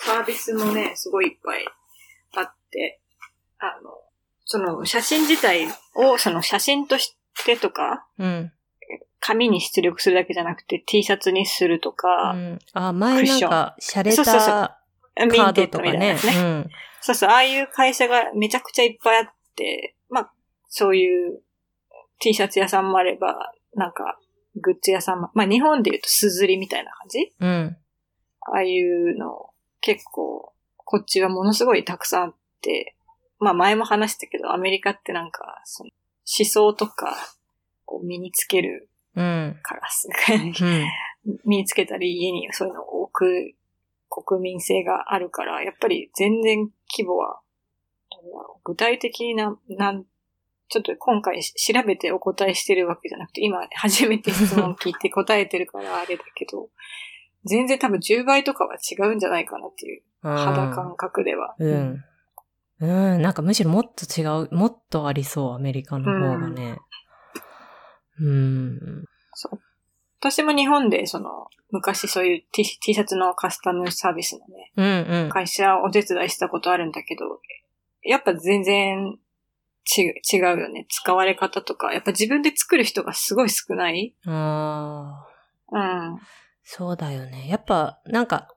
[0.00, 1.66] サービスもね、すごいいっぱい
[2.36, 3.00] あって、
[3.58, 3.90] あの、
[4.44, 8.24] その写真自体を、その写真としてとか、う。
[8.24, 8.52] うん。
[9.20, 14.70] 紙に出力するだけじゃなくて T シャツにするとか、うん、あ、前なんか、洒落そうそうそう
[15.14, 16.24] たミカードドとかねみたいなやつ。
[16.24, 16.32] ね。
[16.36, 16.70] うん。
[17.00, 20.32] そうそう、ああいう会社がめちゃくちゃいっぱいあって、まあ、
[20.68, 21.40] そういう
[22.20, 24.18] T シャツ屋さんもあれば、なんか、
[24.60, 27.32] グッズ屋さんも、まあ日本で言うとすずりみたいな感じ？
[27.38, 27.76] うん。
[28.40, 29.50] ああいうの
[29.80, 32.96] 結構、こっちはものすごいたくさんあって、
[33.38, 35.90] まあ前も話したけど、アメリカってなんか、その
[36.38, 37.16] 思想とか
[37.86, 38.87] を身につけるうん。
[39.62, 40.86] からす、うん。
[41.44, 43.54] 身につけたり家にそういうのを置く
[44.08, 47.40] 国民性があるから、やっぱり全然規模は、
[48.64, 50.04] 具体的な、なん、
[50.68, 56.68] ちょっと今回し調べてお答えしてるわけじゃなくて、今初めて質問聞いて答えてるからあれだけど、
[57.44, 61.54] 全然多分10倍とかは違うんじゃないかなっていう肌感覚では。
[61.58, 62.04] うん。
[62.80, 63.22] うん。
[63.22, 66.78] なんかむしろもっと違う、もっとありそう、アメリカの方がね。
[68.20, 69.04] うん。
[69.34, 69.60] そう。
[70.20, 75.28] 私も日本で、その、昔そういう T, T シャツのカスタムサービスのね、うんうん。
[75.30, 77.40] 会社をお手伝いしたことあるんだけど、
[78.02, 79.18] やっぱ全然
[79.88, 80.02] ち
[80.32, 80.86] 違うよね。
[80.90, 81.92] 使われ方とか。
[81.92, 85.26] やっぱ自分で作る人がすごい少ないあ
[85.72, 86.10] あ。
[86.12, 86.20] うん。
[86.62, 87.48] そうだよね。
[87.48, 88.48] やっぱ、なんか、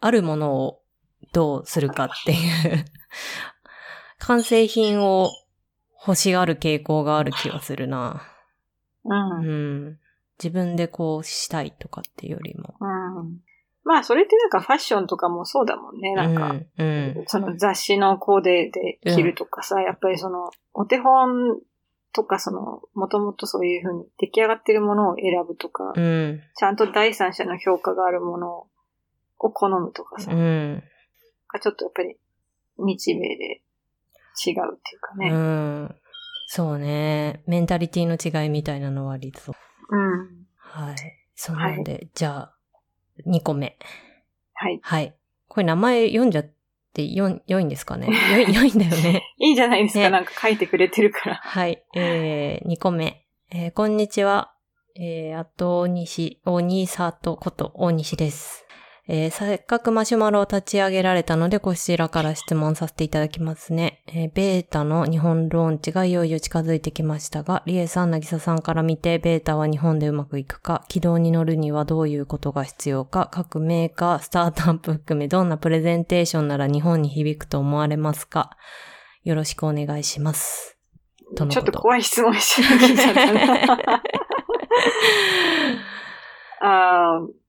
[0.00, 0.80] あるものを
[1.32, 2.84] どうするかっていう、
[4.18, 5.30] 完成品を
[6.06, 8.31] 欲しがる傾向がある気がするな。
[9.04, 9.14] うん。
[9.14, 9.86] ううん。
[9.88, 9.98] ん。
[10.42, 12.74] 自分でこうしたいとかっていうよりも。
[13.84, 16.14] まあ、それってなんかファッションとかもそうだもんね。
[16.14, 16.86] なんか、うん、
[17.16, 17.24] うん。
[17.26, 21.60] その雑誌のコーデで着るとかさ、やっぱりその、お手本
[22.12, 26.40] とかその、もともとそういうふうに出来上がってるものを選ぶとか、うん。
[26.56, 28.66] ちゃんと第三者の評価があるもの
[29.38, 30.82] を好むとかさ、うん。
[31.60, 32.16] ちょっとやっぱり
[32.78, 33.62] 日米で
[34.46, 35.30] 違うっていうかうね。
[35.30, 35.94] ん。
[36.54, 37.42] そうね。
[37.46, 39.54] メンタリティの違いみたいなのはありそう。
[39.88, 40.46] うん。
[40.58, 40.96] はい。
[41.34, 42.54] そうなんで、じゃあ、
[43.26, 43.78] 2個目。
[44.52, 44.78] はい。
[44.82, 45.14] はい。
[45.48, 46.50] これ名前読んじゃっ
[46.92, 48.08] てよん良いんですかね？
[48.36, 49.24] 良い、良いんだよね。
[49.40, 51.36] いいじゃないですか、ねなんか書いてくれてるから。
[51.36, 51.82] はい。
[51.96, 53.24] えー、2個目。
[53.50, 54.52] えー、こんにちは。
[54.94, 58.66] えー、あと、大西、大西里こと大西です。
[59.08, 64.04] えー、せっかくマシュマロを立ち上げられたので、こちらから質問させていただきますね。
[64.06, 78.56] えー、ベータの日本ローンチがいよいよ近づいてきましたが、リエさん、なぎささんから見て、ベータは日本でうまくいくか、軌道に乗るにはどういうことが必要か、各メーカー、スタートアップ含め、どんなプレゼンテーションなら日本に響くと思われますか
[79.24, 80.78] よろしくお願いします。
[81.36, 84.02] とのちょっと怖い質問しちゃきちゃったな。
[86.64, 87.41] あー、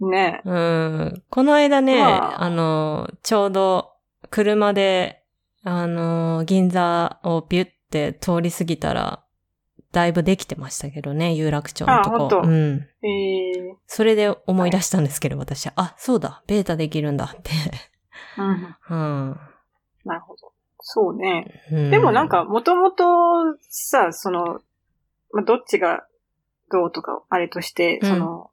[0.00, 1.22] ねうん。
[1.30, 3.92] この間ね、まああの、ちょうど
[4.30, 5.24] 車で、
[5.64, 9.24] あの、銀座をビュって通り過ぎたら、
[9.92, 12.16] だいぶできてましたけどね、有楽町のとこ。
[12.16, 12.86] あ本当うん。
[13.02, 15.72] えー、それで思い出したんですけど、私は。
[15.76, 17.50] あ、そうだ、ベータできるんだって。
[18.36, 18.76] うん。
[18.90, 19.40] うん。
[20.04, 20.52] なるほど。
[20.80, 21.62] そうね。
[21.72, 23.04] うんでもなん、か、もともと
[23.68, 24.60] さ、その、
[25.32, 26.06] まあ、どっちが
[26.70, 28.50] どうとか、あれとして、うんその、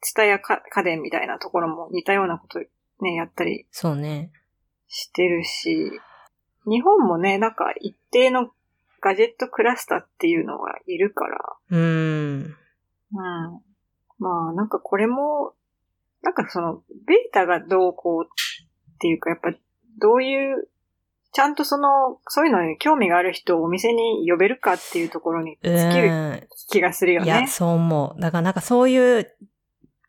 [0.00, 2.60] ツタヤ家電みたいなところも似たようなこと
[3.00, 4.32] ね、やったりそうね。
[4.88, 5.90] してるし、
[6.66, 8.50] 日本もね、なんか一定の
[9.00, 11.38] ガジェットクラスターっていうのがいるから、
[11.70, 11.80] うーん。
[12.40, 13.62] うん。
[14.18, 15.54] まあ、なんかこれも、
[16.22, 19.52] なんかその、ベータがどうこうっていうか、やっぱ、
[19.98, 20.68] どういう、
[21.32, 26.48] ちゃんとその、そういうのに興味がある人をお店に呼べるかっていうところにう尽きる。
[26.70, 27.46] 気がするよいや、ね。
[27.46, 28.20] そう思う。
[28.20, 29.30] だからなんかそういう、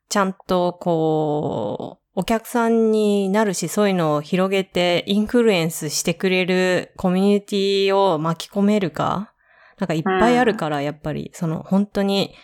[0.10, 9.34] ちゃんとこう、お客さんになるし、そういうのを広げてインフルエンスしてくれるコミュニティを巻き込めるか？
[9.78, 12.36] なんかいっぱいあるから、やっぱり、その本当に、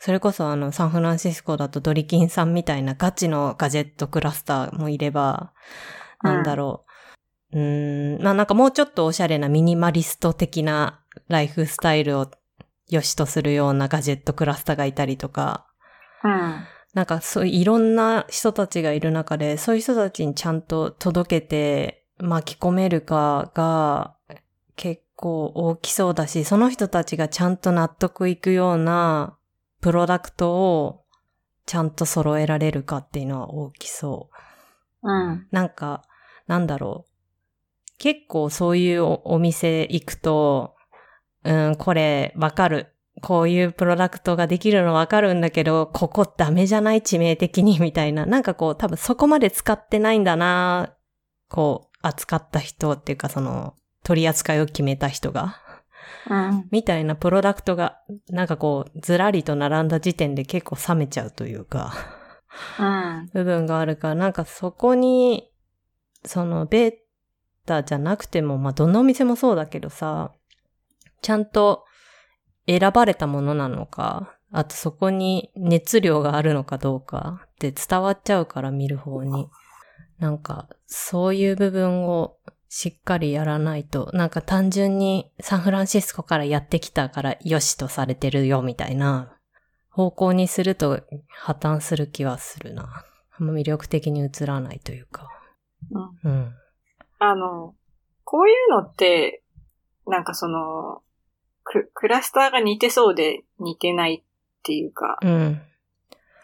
[0.00, 5.52] それこそあの、サンフランシスコだとドリキンさんみたいなガチのガジェットクラスターもいれば、
[6.22, 6.84] なんだろ
[7.52, 7.58] う。
[7.58, 12.28] うーん、まあなんかもうちょっとおしゃれなミニマリスト的なライフスタイルを
[12.88, 15.66] 良しとするようなガジェットクラスターがいたりとか、
[16.24, 16.66] うん。
[16.94, 24.14] なんかそういういろんな人たちがいる中で、そういう人たちにちゃんと届けて巻き込めるかが
[24.76, 29.36] 結構大きそうだし、その人たちがちゃんと納得いくような
[29.80, 31.04] プロダクトを
[31.66, 34.30] ちゃんと揃えられるかっていうのは大きそ
[35.02, 35.08] う。
[35.08, 35.46] うん。
[35.50, 36.02] なんか、
[36.46, 37.10] なんだろう。
[37.98, 40.74] 結構そういうおお店行くと、
[41.44, 42.93] うん、これわかる。
[43.22, 48.26] こういうプロダクトができるのわかるんだけど、ここダメじゃない致命的にみたいな。
[48.26, 50.94] なんかこう多分そこまで使ってないんだな
[51.48, 55.60] こう扱った人っていうかその取り扱いを決めた人が。
[56.28, 56.68] うん。
[56.70, 61.94] みたいなプロダクトがなんかこうずらりと並んだ時点で結構冷めちゃうというか。
[62.78, 63.30] うん。
[63.32, 65.50] 部分があるから、なんかそこに、
[66.24, 66.92] そのベー
[67.66, 70.32] タじゃなくても、まあどのお店もそうだけどさ、
[71.20, 71.84] ちゃんと
[72.66, 79.48] 選ばれたものなのか、あとそこに熱量があるのかどうかって伝わっちゃうから見る方に。
[80.18, 82.36] なんかそういう部分を
[82.68, 89.36] しっかりやらないと、なんか単純にサンフランシスコからやってきたから良しとされてるよみたいな
[89.90, 93.04] 方向にすると破綻する気はするな。
[93.38, 95.28] あんま魅力的に映らないというか。
[96.24, 96.54] うんうん。
[97.18, 97.74] あの、
[98.24, 99.42] こういうのって、
[100.06, 101.02] なんかその、
[101.64, 105.60] ククラスターが似てそうで似てないっていうか、うん。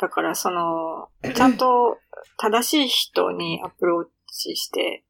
[0.00, 1.98] だからその、ちゃんと
[2.38, 5.04] 正しい人にアプローチして、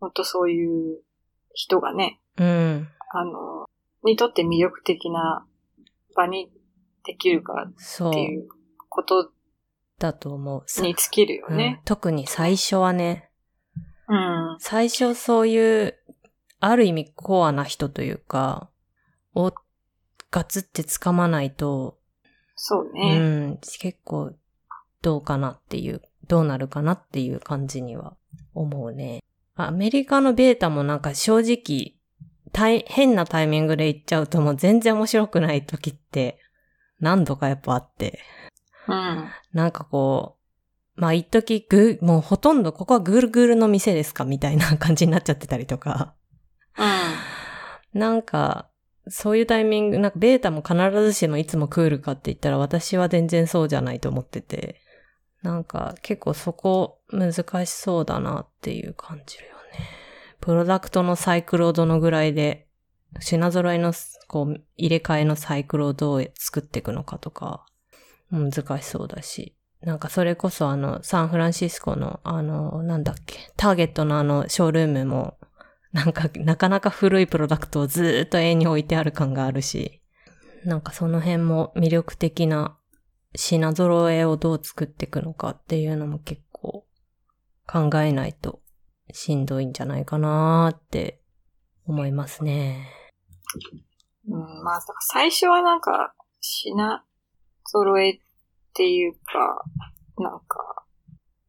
[0.00, 1.00] 本当そういう
[1.54, 2.88] 人がね、うん。
[3.10, 3.66] あの、
[4.04, 5.46] にとって魅力的な
[6.14, 6.50] 場に
[7.04, 8.48] できるかっていう
[8.88, 9.30] こと
[9.98, 10.62] だと思う。
[10.66, 11.80] さに尽きるようんね。
[11.84, 13.30] 特に最初はね、
[14.08, 14.56] うん。
[14.60, 15.98] 最初そういう、
[16.60, 18.70] ある意味コアな人というか、
[19.38, 19.54] を
[20.30, 22.02] ガツって掴まないと、う
[22.56, 23.18] そうね。
[23.18, 24.32] ん、結構
[25.00, 28.16] どうかなっていう、どうなるかなっていう感じには
[28.54, 29.22] 思うね。
[29.54, 31.94] アメリカのベータもなんか正直、
[32.52, 36.38] 大変なタイミングで行っちゃうともう全然面白くない時って
[37.00, 38.20] 何度かやっぱあって。
[38.88, 39.28] うん。
[39.52, 40.36] なんかこ
[40.96, 46.14] う、まあ一時グー、もうほとんどここはグルグルの店ですかみたいな感じになっちゃってたりとか。
[46.76, 48.00] うん。
[48.00, 48.67] なんか、
[49.10, 54.80] そういうタイミング、なんかベータも必ずしもいつもクールかって言ったら私は全然そうじゃないと思ってて。
[55.42, 57.32] なんか結構そこ難
[57.64, 59.86] しそうだなっていう感じるよね。
[60.40, 62.66] プロダクトのサイクルをどのぐらいで、
[63.20, 63.92] 品揃えの
[64.26, 67.64] こう入れ替えのサイクルをどう作っていくのかとか、
[68.30, 69.54] 難しそうだし。
[69.80, 75.38] なんかそれこそあの、サンフランシスコのあの、なんだっけ、ターゲットのあの、ショールームも、
[75.92, 80.02] なんか、なかなか古いプロダクトをずーっと永遠に置いてある感があるし、
[80.64, 82.76] なんかその辺も魅力的な
[83.34, 86.86] 品揃えをどう作っていくのかっていうのも結構
[87.66, 88.60] 考えないと
[89.12, 91.20] しんどいんじゃないかなーって
[91.86, 92.88] 思いますね。
[94.26, 97.04] うん、まあ、最初はなんか、品
[97.64, 98.20] 揃えっ
[98.74, 99.64] ていうか、
[100.18, 100.84] なんか、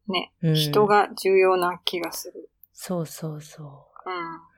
[0.08, 2.50] ね、うん人が重要な気がする。
[2.72, 3.89] そうそうそう。
[4.06, 4.50] うん。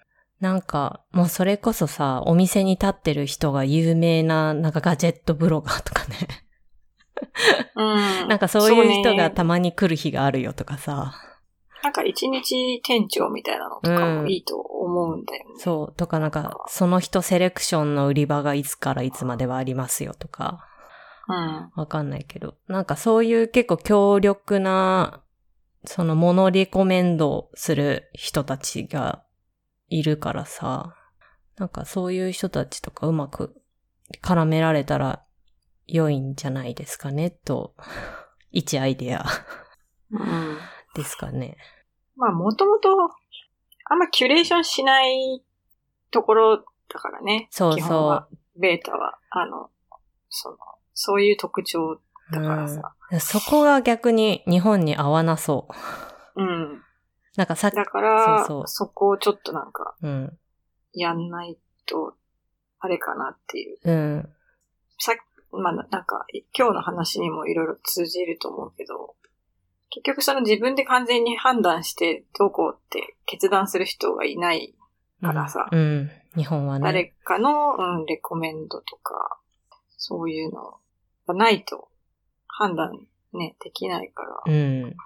[0.43, 6.17] なんか、もうそれこそさ、お店に立ってる人が有名な、なんかガジェットブロガーとかね。
[7.77, 8.29] うん。
[8.29, 11.15] なんかそういう人ねがたまに来る日があるよとかさ。
[11.83, 15.55] なんか一日店長みたいなのとかもいいと思うんだよね。
[15.59, 15.97] そう。
[15.97, 20.67] とかなんか、その人セレクションの売り場がいつからいつまではありますよとか。
[21.29, 21.71] うん。
[21.75, 22.55] わかんないけど。
[22.69, 25.23] なんかそういう結構強力な、
[25.85, 29.25] そのモノリコメンドする人たちが
[29.99, 30.97] いるからさ。
[31.57, 33.55] なんかそういう人たちとかうまく
[34.23, 35.23] 絡められたら
[35.87, 37.75] 良いんじゃないですかね、と、
[38.51, 39.25] 一アイデア
[40.11, 40.59] うん。
[40.95, 41.57] ですかね。
[42.17, 42.91] まあ、もともと、
[43.85, 45.43] あんまキュレーションしない
[46.11, 47.49] ところだからね。
[47.51, 48.27] そうそ
[48.57, 49.71] ベータは、あの、
[50.29, 50.57] その、
[50.95, 52.01] そういう特徴う。
[52.33, 52.95] だからさ。
[53.11, 55.69] うん、そこが逆に日本に合わなそ
[56.37, 56.43] う。
[56.43, 56.83] うん。
[57.37, 60.39] なんかさだから、そうそそうこをちょっとなんか、うん。
[60.93, 62.15] やんないと、
[62.79, 63.79] あれかなっていう。
[63.85, 64.29] うん。
[64.99, 65.15] さ
[65.53, 66.27] まあ、ななんか、
[66.57, 69.15] 今日の話にもいろいろ通じると思うけど、
[69.91, 74.75] 結局その自分で完全に判断してどうこうって決断する人がいない
[75.21, 75.79] からさうん。
[75.79, 76.85] うん日本はね。
[76.85, 79.39] 誰かの、うん、レコメンドとか、
[79.97, 80.79] そういうの
[81.27, 81.89] がないと
[82.47, 84.43] 判断ね、できないから。
[84.47, 84.97] うん。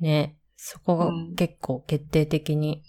[0.00, 0.36] ね。
[0.56, 2.82] そこがうん結構決定的に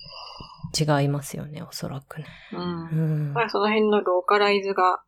[0.78, 2.26] 違いますよね、おそらくね。
[2.54, 2.60] うん。
[2.60, 2.96] う
[3.30, 3.34] ん。
[3.34, 5.02] まあその辺のローカライズが、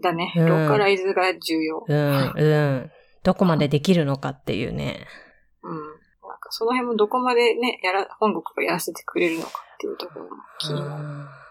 [0.00, 0.32] だね。
[0.36, 1.84] うんローカライズが重要。
[1.86, 2.54] うん、う
[2.86, 2.90] ん。
[3.22, 5.06] どこまでできるのかっていうね。
[5.62, 5.76] うん。
[5.76, 10.88] なんかその辺もどこまでね、やら、本国がやらせてくれるのかっていうところも気になる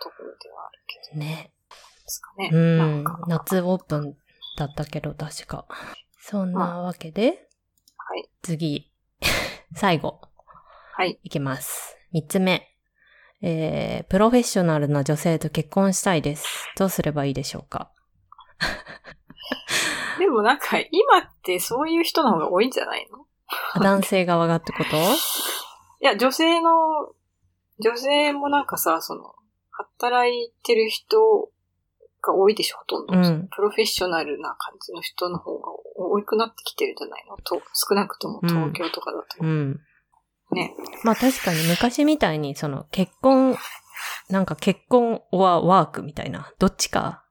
[0.02, 1.52] ところではあるけどうんね。
[1.70, 2.50] ですかね。
[2.52, 3.20] うんなんか。
[3.28, 4.16] 夏オープン
[4.58, 5.66] だったけど、確か。
[6.20, 7.48] そんなわけで、
[7.98, 8.30] はい。
[8.42, 8.92] 次、
[9.76, 10.22] 最後、
[10.96, 11.20] はい。
[11.24, 11.98] いきます。
[12.12, 12.70] 三つ目。
[13.42, 16.48] えー、プロフェッショナルな女性と結婚したいです。
[16.78, 17.92] どうすればいいでしょうか？
[20.20, 23.26] でもなんか今ってそういう人の方が多いんじゃないの？
[23.82, 24.96] 男性側がってこと？
[24.96, 26.70] いや、女性の、
[27.80, 29.34] 女性もなんかさ、その、
[29.72, 31.50] 働いてる人
[32.22, 33.14] が多いでしょ、ほとんど。
[33.16, 37.36] うんプロフェッショナルな感じの人の方が多くなってきてるんじゃないの？
[37.38, 39.26] と、少なくとも東京とかだと。
[39.42, 39.82] うん。
[40.54, 40.76] ね。
[41.04, 43.58] まあ確かに昔みたいにその結婚、
[44.30, 47.24] なんか結婚はワークみたいな、どっちか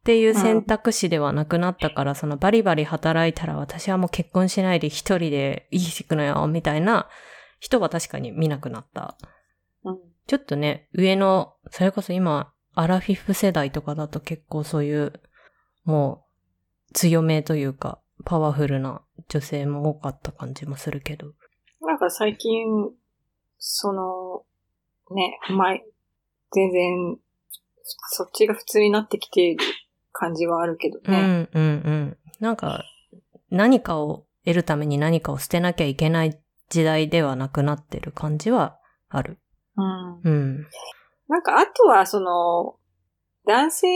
[0.00, 7.08] っていう選択肢ではなくなったから、そのバリバリ働いたら私はもう結婚しないで一人で生きていくのよ、みたいな
[7.60, 9.16] 人は確かに見なくなった。
[9.84, 9.98] うん。
[10.26, 15.12] ちょっとね、上の、それこそ今、アラフィフ世代とかだと結構そういう、
[15.84, 16.24] も
[16.90, 21.32] う強めというか、パワフルな女性も多かった感じもするけど。
[21.80, 22.66] なんか最近、
[23.58, 24.44] その、
[25.14, 25.84] ね、前、
[26.52, 27.18] 全然、
[28.10, 29.64] そっちが普通になってきている
[30.12, 31.20] 感じはあるけどうね。
[31.20, 32.18] ん、うん、うん。
[32.40, 32.84] なんか、
[33.50, 39.38] 何かを得るために何かを捨てなきゃいけない時代ではなくなってる感じはある。
[39.76, 40.20] うん。
[40.22, 40.66] うん。
[41.28, 42.76] なんか、あとは、その、
[43.46, 43.86] 男性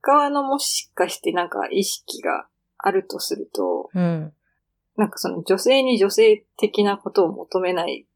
[0.00, 2.46] 側のもしかしてなんか意識が
[2.78, 4.32] あるとすると、うん。
[4.96, 8.06] なんかその女性に女性的なことを求めない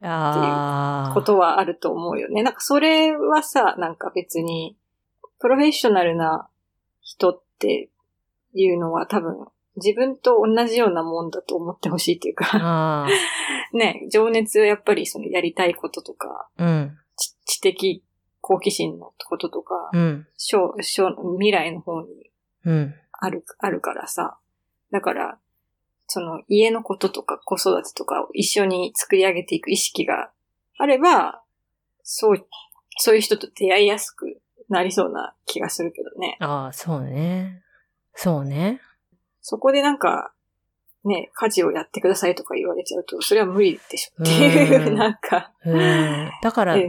[0.00, 1.14] ああ。
[1.14, 2.42] ことはあると思うよね。
[2.42, 4.76] なんかそれはさ、なんか別に、
[5.40, 6.48] プロフェッショナルな
[7.02, 7.90] 人って
[8.54, 13.06] いうのは多分、自分と同じようなもんだと思ってほしいっていうか、あ
[13.72, 16.64] ね、情熱はやっぱりそのやりたいこととか、あ。
[16.64, 16.98] うん。
[17.16, 18.02] 知知的
[18.40, 20.26] 好奇心のこととか、うん。
[20.36, 22.30] 将将未来の方に
[22.64, 22.94] うん。
[23.12, 24.38] ある、あるからさ。
[24.90, 25.38] だから、
[26.08, 30.30] その家のこととか子育てとかを一緒に作り上げていく意識が
[30.78, 31.42] あれば、
[32.02, 32.46] そう、
[32.96, 34.40] そういう人と出会いやすく
[34.70, 36.38] なりそうな気がするけどね。
[36.40, 37.62] ああ、そうね。
[38.14, 38.80] そうね。
[39.42, 40.32] そこでなんか、
[41.04, 46.30] ね、家事をやってくださいとか言われちゃうと、それは無理でしょっていうう、んなんか、うん。
[46.42, 46.88] だから、え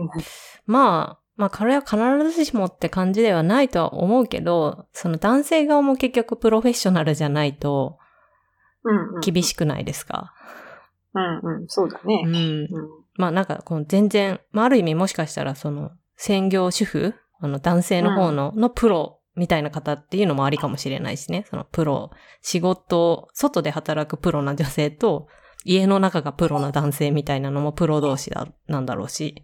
[0.66, 1.98] まあ、まあ、これは必
[2.32, 7.98] ずしもって感じではないとは思うけど、その男性側も結局プロフェッショナルじゃないと
[9.22, 10.34] 厳しくないですか？
[11.14, 12.30] うんうん、そうだねう。
[12.30, 12.34] ん。
[12.34, 12.68] うん。
[13.16, 21.46] まあなんか、この全然、まあある意味もしかしたらその、専業主婦あの男性の方の、のプロみたいな方っていうのもありかもしれないしね。
[21.50, 22.12] そのプロ、
[22.42, 25.28] 仕事、外で働くプロな女性と、
[25.66, 29.44] 家の中がプロな男性みたいなのもプロ同士だ、なんだろうし、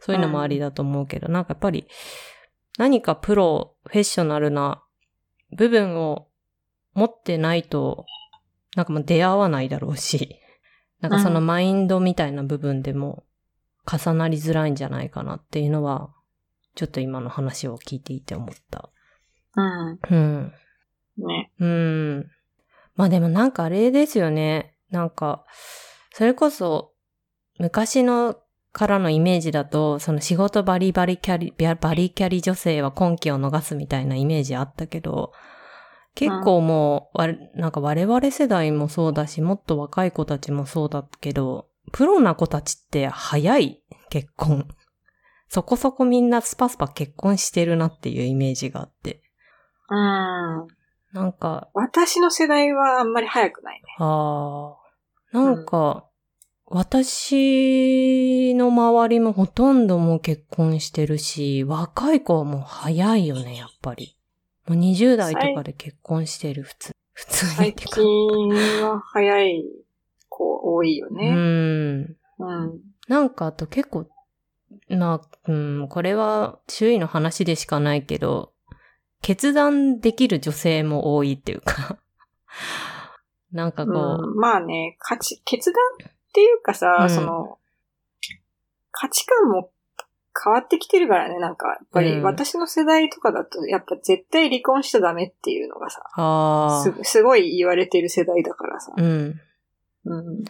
[0.00, 1.88] そういうのもありだと思うけど、なんかやっぱり、
[2.78, 4.82] 何かプロ、フェッショナルな
[5.56, 6.28] 部分を
[6.94, 8.06] 持ってないと、
[8.76, 10.40] なんかもう出会わないだろうし、
[11.00, 13.24] なんかそのマインドみたいな部分でも
[13.90, 16.12] 重なりづらいんじゃないかなっていうのは、
[16.74, 18.90] ちょっと今の話を聞いていて思った。
[19.56, 19.98] うん。
[20.10, 20.52] うん。
[21.18, 21.52] ね。
[21.58, 22.30] うん。
[22.94, 24.74] まあでもなんかあれですよね。
[24.90, 25.44] なんか、
[26.12, 26.92] それこそ、
[27.58, 28.36] 昔の
[28.72, 35.32] からのイメージだと、その仕事バリバリキャリ、バリキャリ女性は今期を逃すみたいなイメージあったけど、
[36.18, 44.66] 結構もう、わなんか我々世代もそうだし、もっと若い子たちもそうだけど、プロな子たちって早い結婚。
[45.48, 49.22] そこそこみんなスパスパ結婚してるなっていうイメージがあって。
[49.88, 50.66] うん。
[51.12, 53.82] なんか、私の世代はあんまり早くないね。
[54.00, 54.76] あ
[55.32, 56.04] あ、なんか、
[56.66, 64.17] 私の周りもほとんどもう結婚してるし、若い子はもう早いよね、やっぱり。
[64.68, 66.92] もう20代とかで結婚してる、普通。
[67.14, 67.74] 普通に最。
[67.74, 69.64] 近は早い
[70.28, 71.30] 子多いようね。
[71.32, 71.36] ん。
[71.36, 72.80] うん。
[73.08, 74.06] なんかあと結構、
[74.88, 78.52] まあ、うん、これは周囲の話でしかないけど、
[79.22, 81.96] 決断できる女性も多いっていうか、
[83.52, 87.58] なんかこう、うんまあね、価値、決断っていうかさ、うんその、
[88.90, 89.70] 価値観も
[90.42, 98.92] 変わってきてるからね、なんか、やっぱりうん私の世代とかだと、やっぱ絶対離婚しちゃダメっていうのがさ、すすごい言われてる世代だからさ。
[98.96, 99.40] うん。
[100.04, 100.44] うん。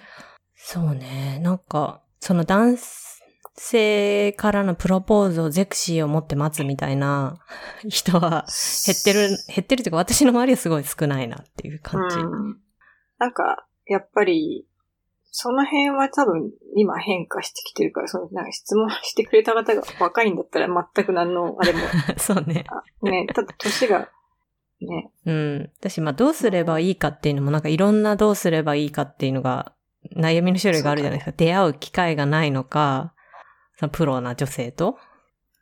[0.54, 1.38] そうね。
[1.42, 2.76] なんか、その男
[3.56, 7.38] 性からのプロポーズをゼクシーを持って待つみたいな
[7.88, 8.46] 人は
[8.86, 12.18] 減ってる、減ってるというか私の周りはすごい少ないなっていう感じ。
[12.18, 12.58] うん。
[13.18, 14.67] なんか、やっぱり、
[15.30, 21.78] その辺は多分今変化してきてるから、そのなんか質問してくれた方が若いんだったら全く何のあれも、
[22.16, 22.64] そうね。
[23.02, 24.08] ね、ただ年が、
[24.80, 25.70] ね、うん。
[25.80, 29.74] 私、まあどうすればいいかっていうのもなんかいろんなどうすればいいかっていうのが
[30.16, 31.36] 悩みの種類があるじゃないですか。
[31.36, 33.12] 出会う機会がないのか、
[33.78, 34.98] そのプロな女性と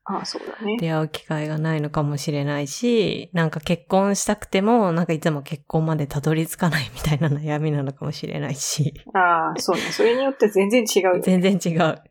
[0.09, 0.77] ああ、そうだね。
[0.79, 9.83] 出会う機会がないのかもしれないし、なんか結婚したくても、なんかいつも結婚までたどり着かないみたいな悩みなのかもしれないし、ああ、そうね。
[9.91, 11.21] それによって全然違うよね。
[11.23, 12.03] 全然違う。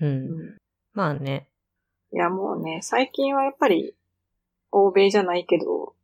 [0.00, 0.06] う。
[0.06, 0.56] うんん
[0.94, 1.48] まあね。
[2.12, 3.94] いや、もうね、最近はやっぱり、
[4.70, 5.94] 欧米じゃないけど、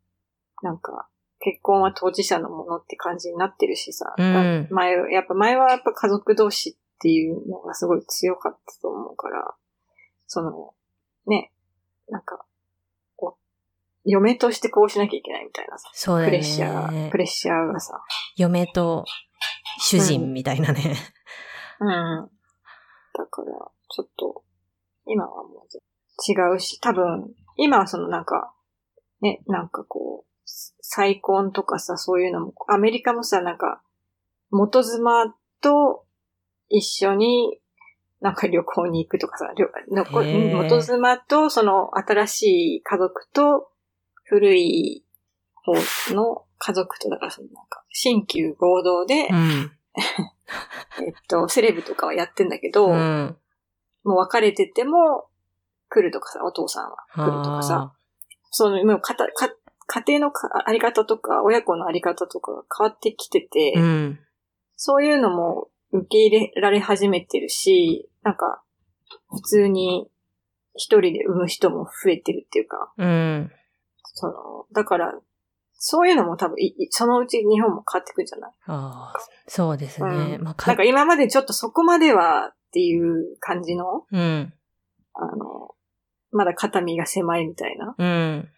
[0.62, 1.08] なんか、
[1.40, 4.14] 結婚は当事者のものって感じになってるしさ。
[4.18, 9.54] うん前、やっぱ前はやっぱ家族同士っていうのがすごい強かったと思うから、
[10.26, 10.74] その、
[11.26, 11.52] ね、
[12.08, 12.44] なんか、
[13.16, 13.42] こう
[14.04, 17.18] 嫁としてこうしなきゃいけないみたいなさ、そうだよプレッシャー、ねプ。
[17.18, 18.02] レッシャーがさ、
[18.36, 19.04] 嫁と
[19.80, 20.96] 主人みたいなね。
[21.80, 22.30] うん。
[23.14, 23.46] だから、
[23.88, 24.44] ちょっと、
[25.06, 28.54] 今はもう違うし、多分、今はそのなんか、
[29.20, 33.82] ね、なんかこう、再婚とかさ、そういうのも、アメリカもさ、なんか、
[34.50, 36.04] 元妻と
[36.68, 37.60] 一緒に、
[38.22, 42.42] なんか旅行に行くとかさ、旅残元妻とその新し
[42.76, 43.68] い家族と
[44.22, 45.04] 古い
[45.54, 45.74] 方
[46.14, 49.72] の家族と、だからそのなんか、新旧合同で、うん。
[51.04, 53.36] えっと、セレブとかはやってんだけど、うん。
[54.04, 55.26] もう別れてても
[55.88, 57.92] 来るとかさ、お父さんは来るとかさ、
[58.52, 59.50] その、もうかた、か、
[59.88, 64.20] 家庭のかあり方とか、親子のあり方とかが変わってきてて、うん。
[64.76, 68.62] そういうのも受け入れられ始めてるし、なんか、
[69.30, 70.08] 普通に
[70.74, 73.52] 一人で産む人も増えてるっていうか、うん。
[74.14, 74.32] その、
[74.72, 75.14] だから、
[75.74, 78.50] そういうのも多分い、いそのうち日本も変わってくんじゃない？
[78.66, 80.36] ああ、そうですね。
[80.38, 84.52] うんまあ、なんか今までちょっとそこまではっていう感じの、うん。
[85.14, 85.74] あの、
[86.30, 88.48] まだ肩身が狭いみたいなうん。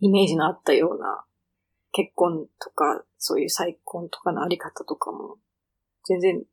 [0.00, 1.24] イメージのあったような
[1.92, 5.38] 結婚とか、そういう再婚とかのあり方とかも、
[6.04, 6.44] 全然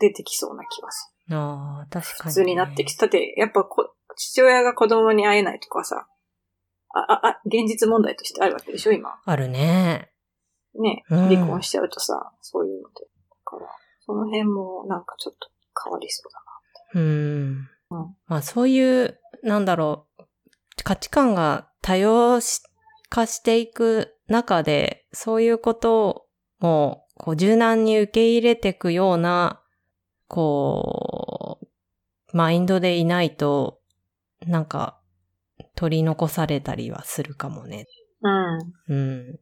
[0.00, 2.28] 出てきそうな気がすああ、確かる。
[2.28, 3.00] に、普通になってきて。
[3.00, 6.06] だって、やっぱこ父親が子供に会えないとかさ、
[6.94, 9.18] あ、あ、あ、現実問題としてあるわけでしょ、今。
[9.24, 10.10] あるね。
[10.74, 13.04] ね、うん離婚しちゃうとさ、そういうので。
[13.04, 13.66] だから、
[14.00, 15.48] その辺もなんかちょっと
[15.84, 16.44] 変わりそうだ
[16.94, 17.68] うん。
[17.90, 20.24] うんまあそういう、なんだろう、
[20.82, 22.40] 価値観が多様
[23.08, 26.28] 化していく中で、そういうこと
[26.60, 29.62] を、こう柔軟に受け入れていくような、
[30.28, 33.80] こう、マインドでいないと、
[34.46, 35.00] なんか、
[35.76, 37.86] 取り残されたりはするかもね。
[38.20, 38.58] な。
[38.88, 38.96] うん。
[38.96, 38.96] う
[39.32, 39.40] ん。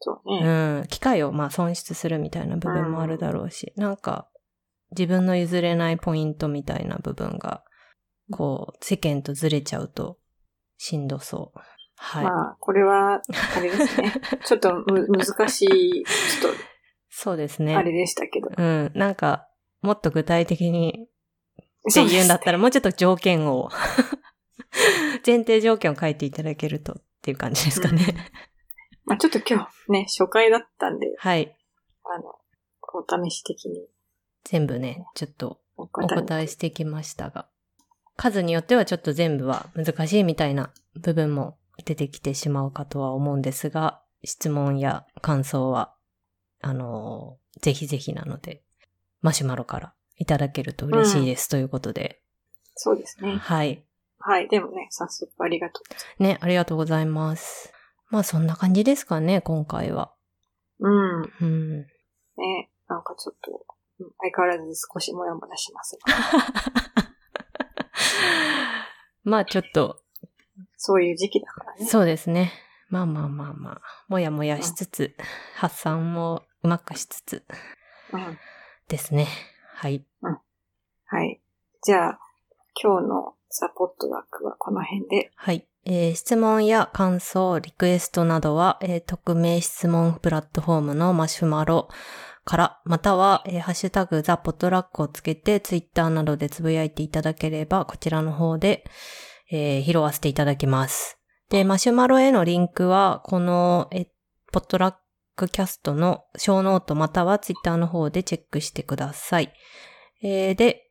[0.00, 0.80] そうね。
[0.80, 0.86] うん。
[0.88, 4.28] 機会をまあ損失するみたいな部分もあるだろうし、なんか、
[4.90, 7.64] 自分の譲れないポイントみたいな部分が、
[8.30, 10.18] こう、世間とずれちゃうと、
[10.76, 11.58] しんどそう。
[11.96, 12.24] はい。
[12.24, 13.22] まあ、これは、
[13.56, 14.12] あれですね。
[14.44, 16.54] ちょっとむ難しい、ちょっ
[17.08, 17.98] そうですと、あれね。
[17.98, 18.48] でしたけど。
[18.56, 18.92] うん。
[18.94, 19.48] なんか、
[19.82, 21.08] もっと具体的に
[21.90, 23.68] って言うんだったら、もうちょっと条件を、
[25.26, 28.30] 前提条件を書いていただけるとっていう感じですかね。
[29.04, 31.56] まあちょっと今日ね、初回だったんで、はい。
[32.04, 32.34] あの、
[32.94, 33.86] お試し的に
[34.44, 37.48] 全部ね、ちょっとおお答え答えしてきましたが、
[38.16, 45.94] 数によってはちょっと全部は難しいみたいな部分も出てきてしまうかとは思うんですが、質問や感想は、
[46.60, 48.62] あのーぜひぜひなので、
[49.22, 52.20] マシュマロからいただけると嬉しいです、ということで、
[52.74, 53.36] そうですね。
[53.36, 53.84] はい。
[54.18, 54.48] はい。
[54.48, 55.80] でもね、早速ありがと
[56.18, 56.22] う。
[56.22, 57.72] ね、ありがとうございます。
[58.10, 60.12] まあそんな感じですかね、今回は。
[60.80, 61.22] うん。
[61.40, 61.78] うん。
[61.80, 63.58] ね、なんかちょっと、うん
[64.20, 66.12] 相変わらず少しもやもやしますが。
[69.22, 70.02] まあちょっと、
[70.76, 71.86] そういう時期だからね。
[71.86, 72.52] そうですね。
[72.88, 75.16] まあまあまあまあ、もやもやしつつ、
[75.54, 77.44] 発散もうまくしつつ
[78.12, 78.38] うん。
[78.92, 79.26] ですね。
[79.74, 80.04] はい。
[80.20, 81.40] はい。
[81.82, 82.18] じゃあ、
[82.80, 85.32] 今日のザ・ポットラックはこの辺で。
[85.34, 85.66] はい。
[85.84, 91.88] えー質問や感想、リクエストなどは、えー匿名質問プラットフォームのマシュマロ
[92.44, 98.84] から、または、えーハッシュタグ The Potluck をつけて、ツイッターなどでつぶやいていただければ、こちらの方で、
[99.50, 101.18] えー拾わせていただきます。
[101.48, 104.06] で、マシュマロへのリンクは、この、えー
[104.52, 104.94] ポットラッ
[105.42, 109.52] クキャストのショーノートまたはツイッターの方でチェックしてください。
[110.22, 110.90] えーで、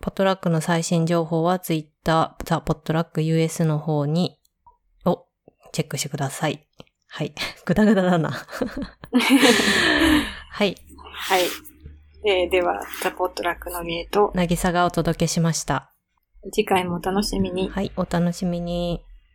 [0.00, 4.38] ポットラックの最新情報はツイッター、 The Potluck US の方に、
[5.04, 5.26] を
[5.72, 6.66] チェックしてください。
[7.08, 7.34] はい。
[7.64, 8.30] ぐだぐだだな。
[10.50, 10.76] はい。
[11.12, 11.42] はい。
[12.22, 15.92] ででは、ザ・ポットラックのリエと、なぎさがお届けしました。
[16.52, 17.68] 次回もお楽しみに。
[17.68, 17.90] はい。
[17.96, 19.04] お楽しみに。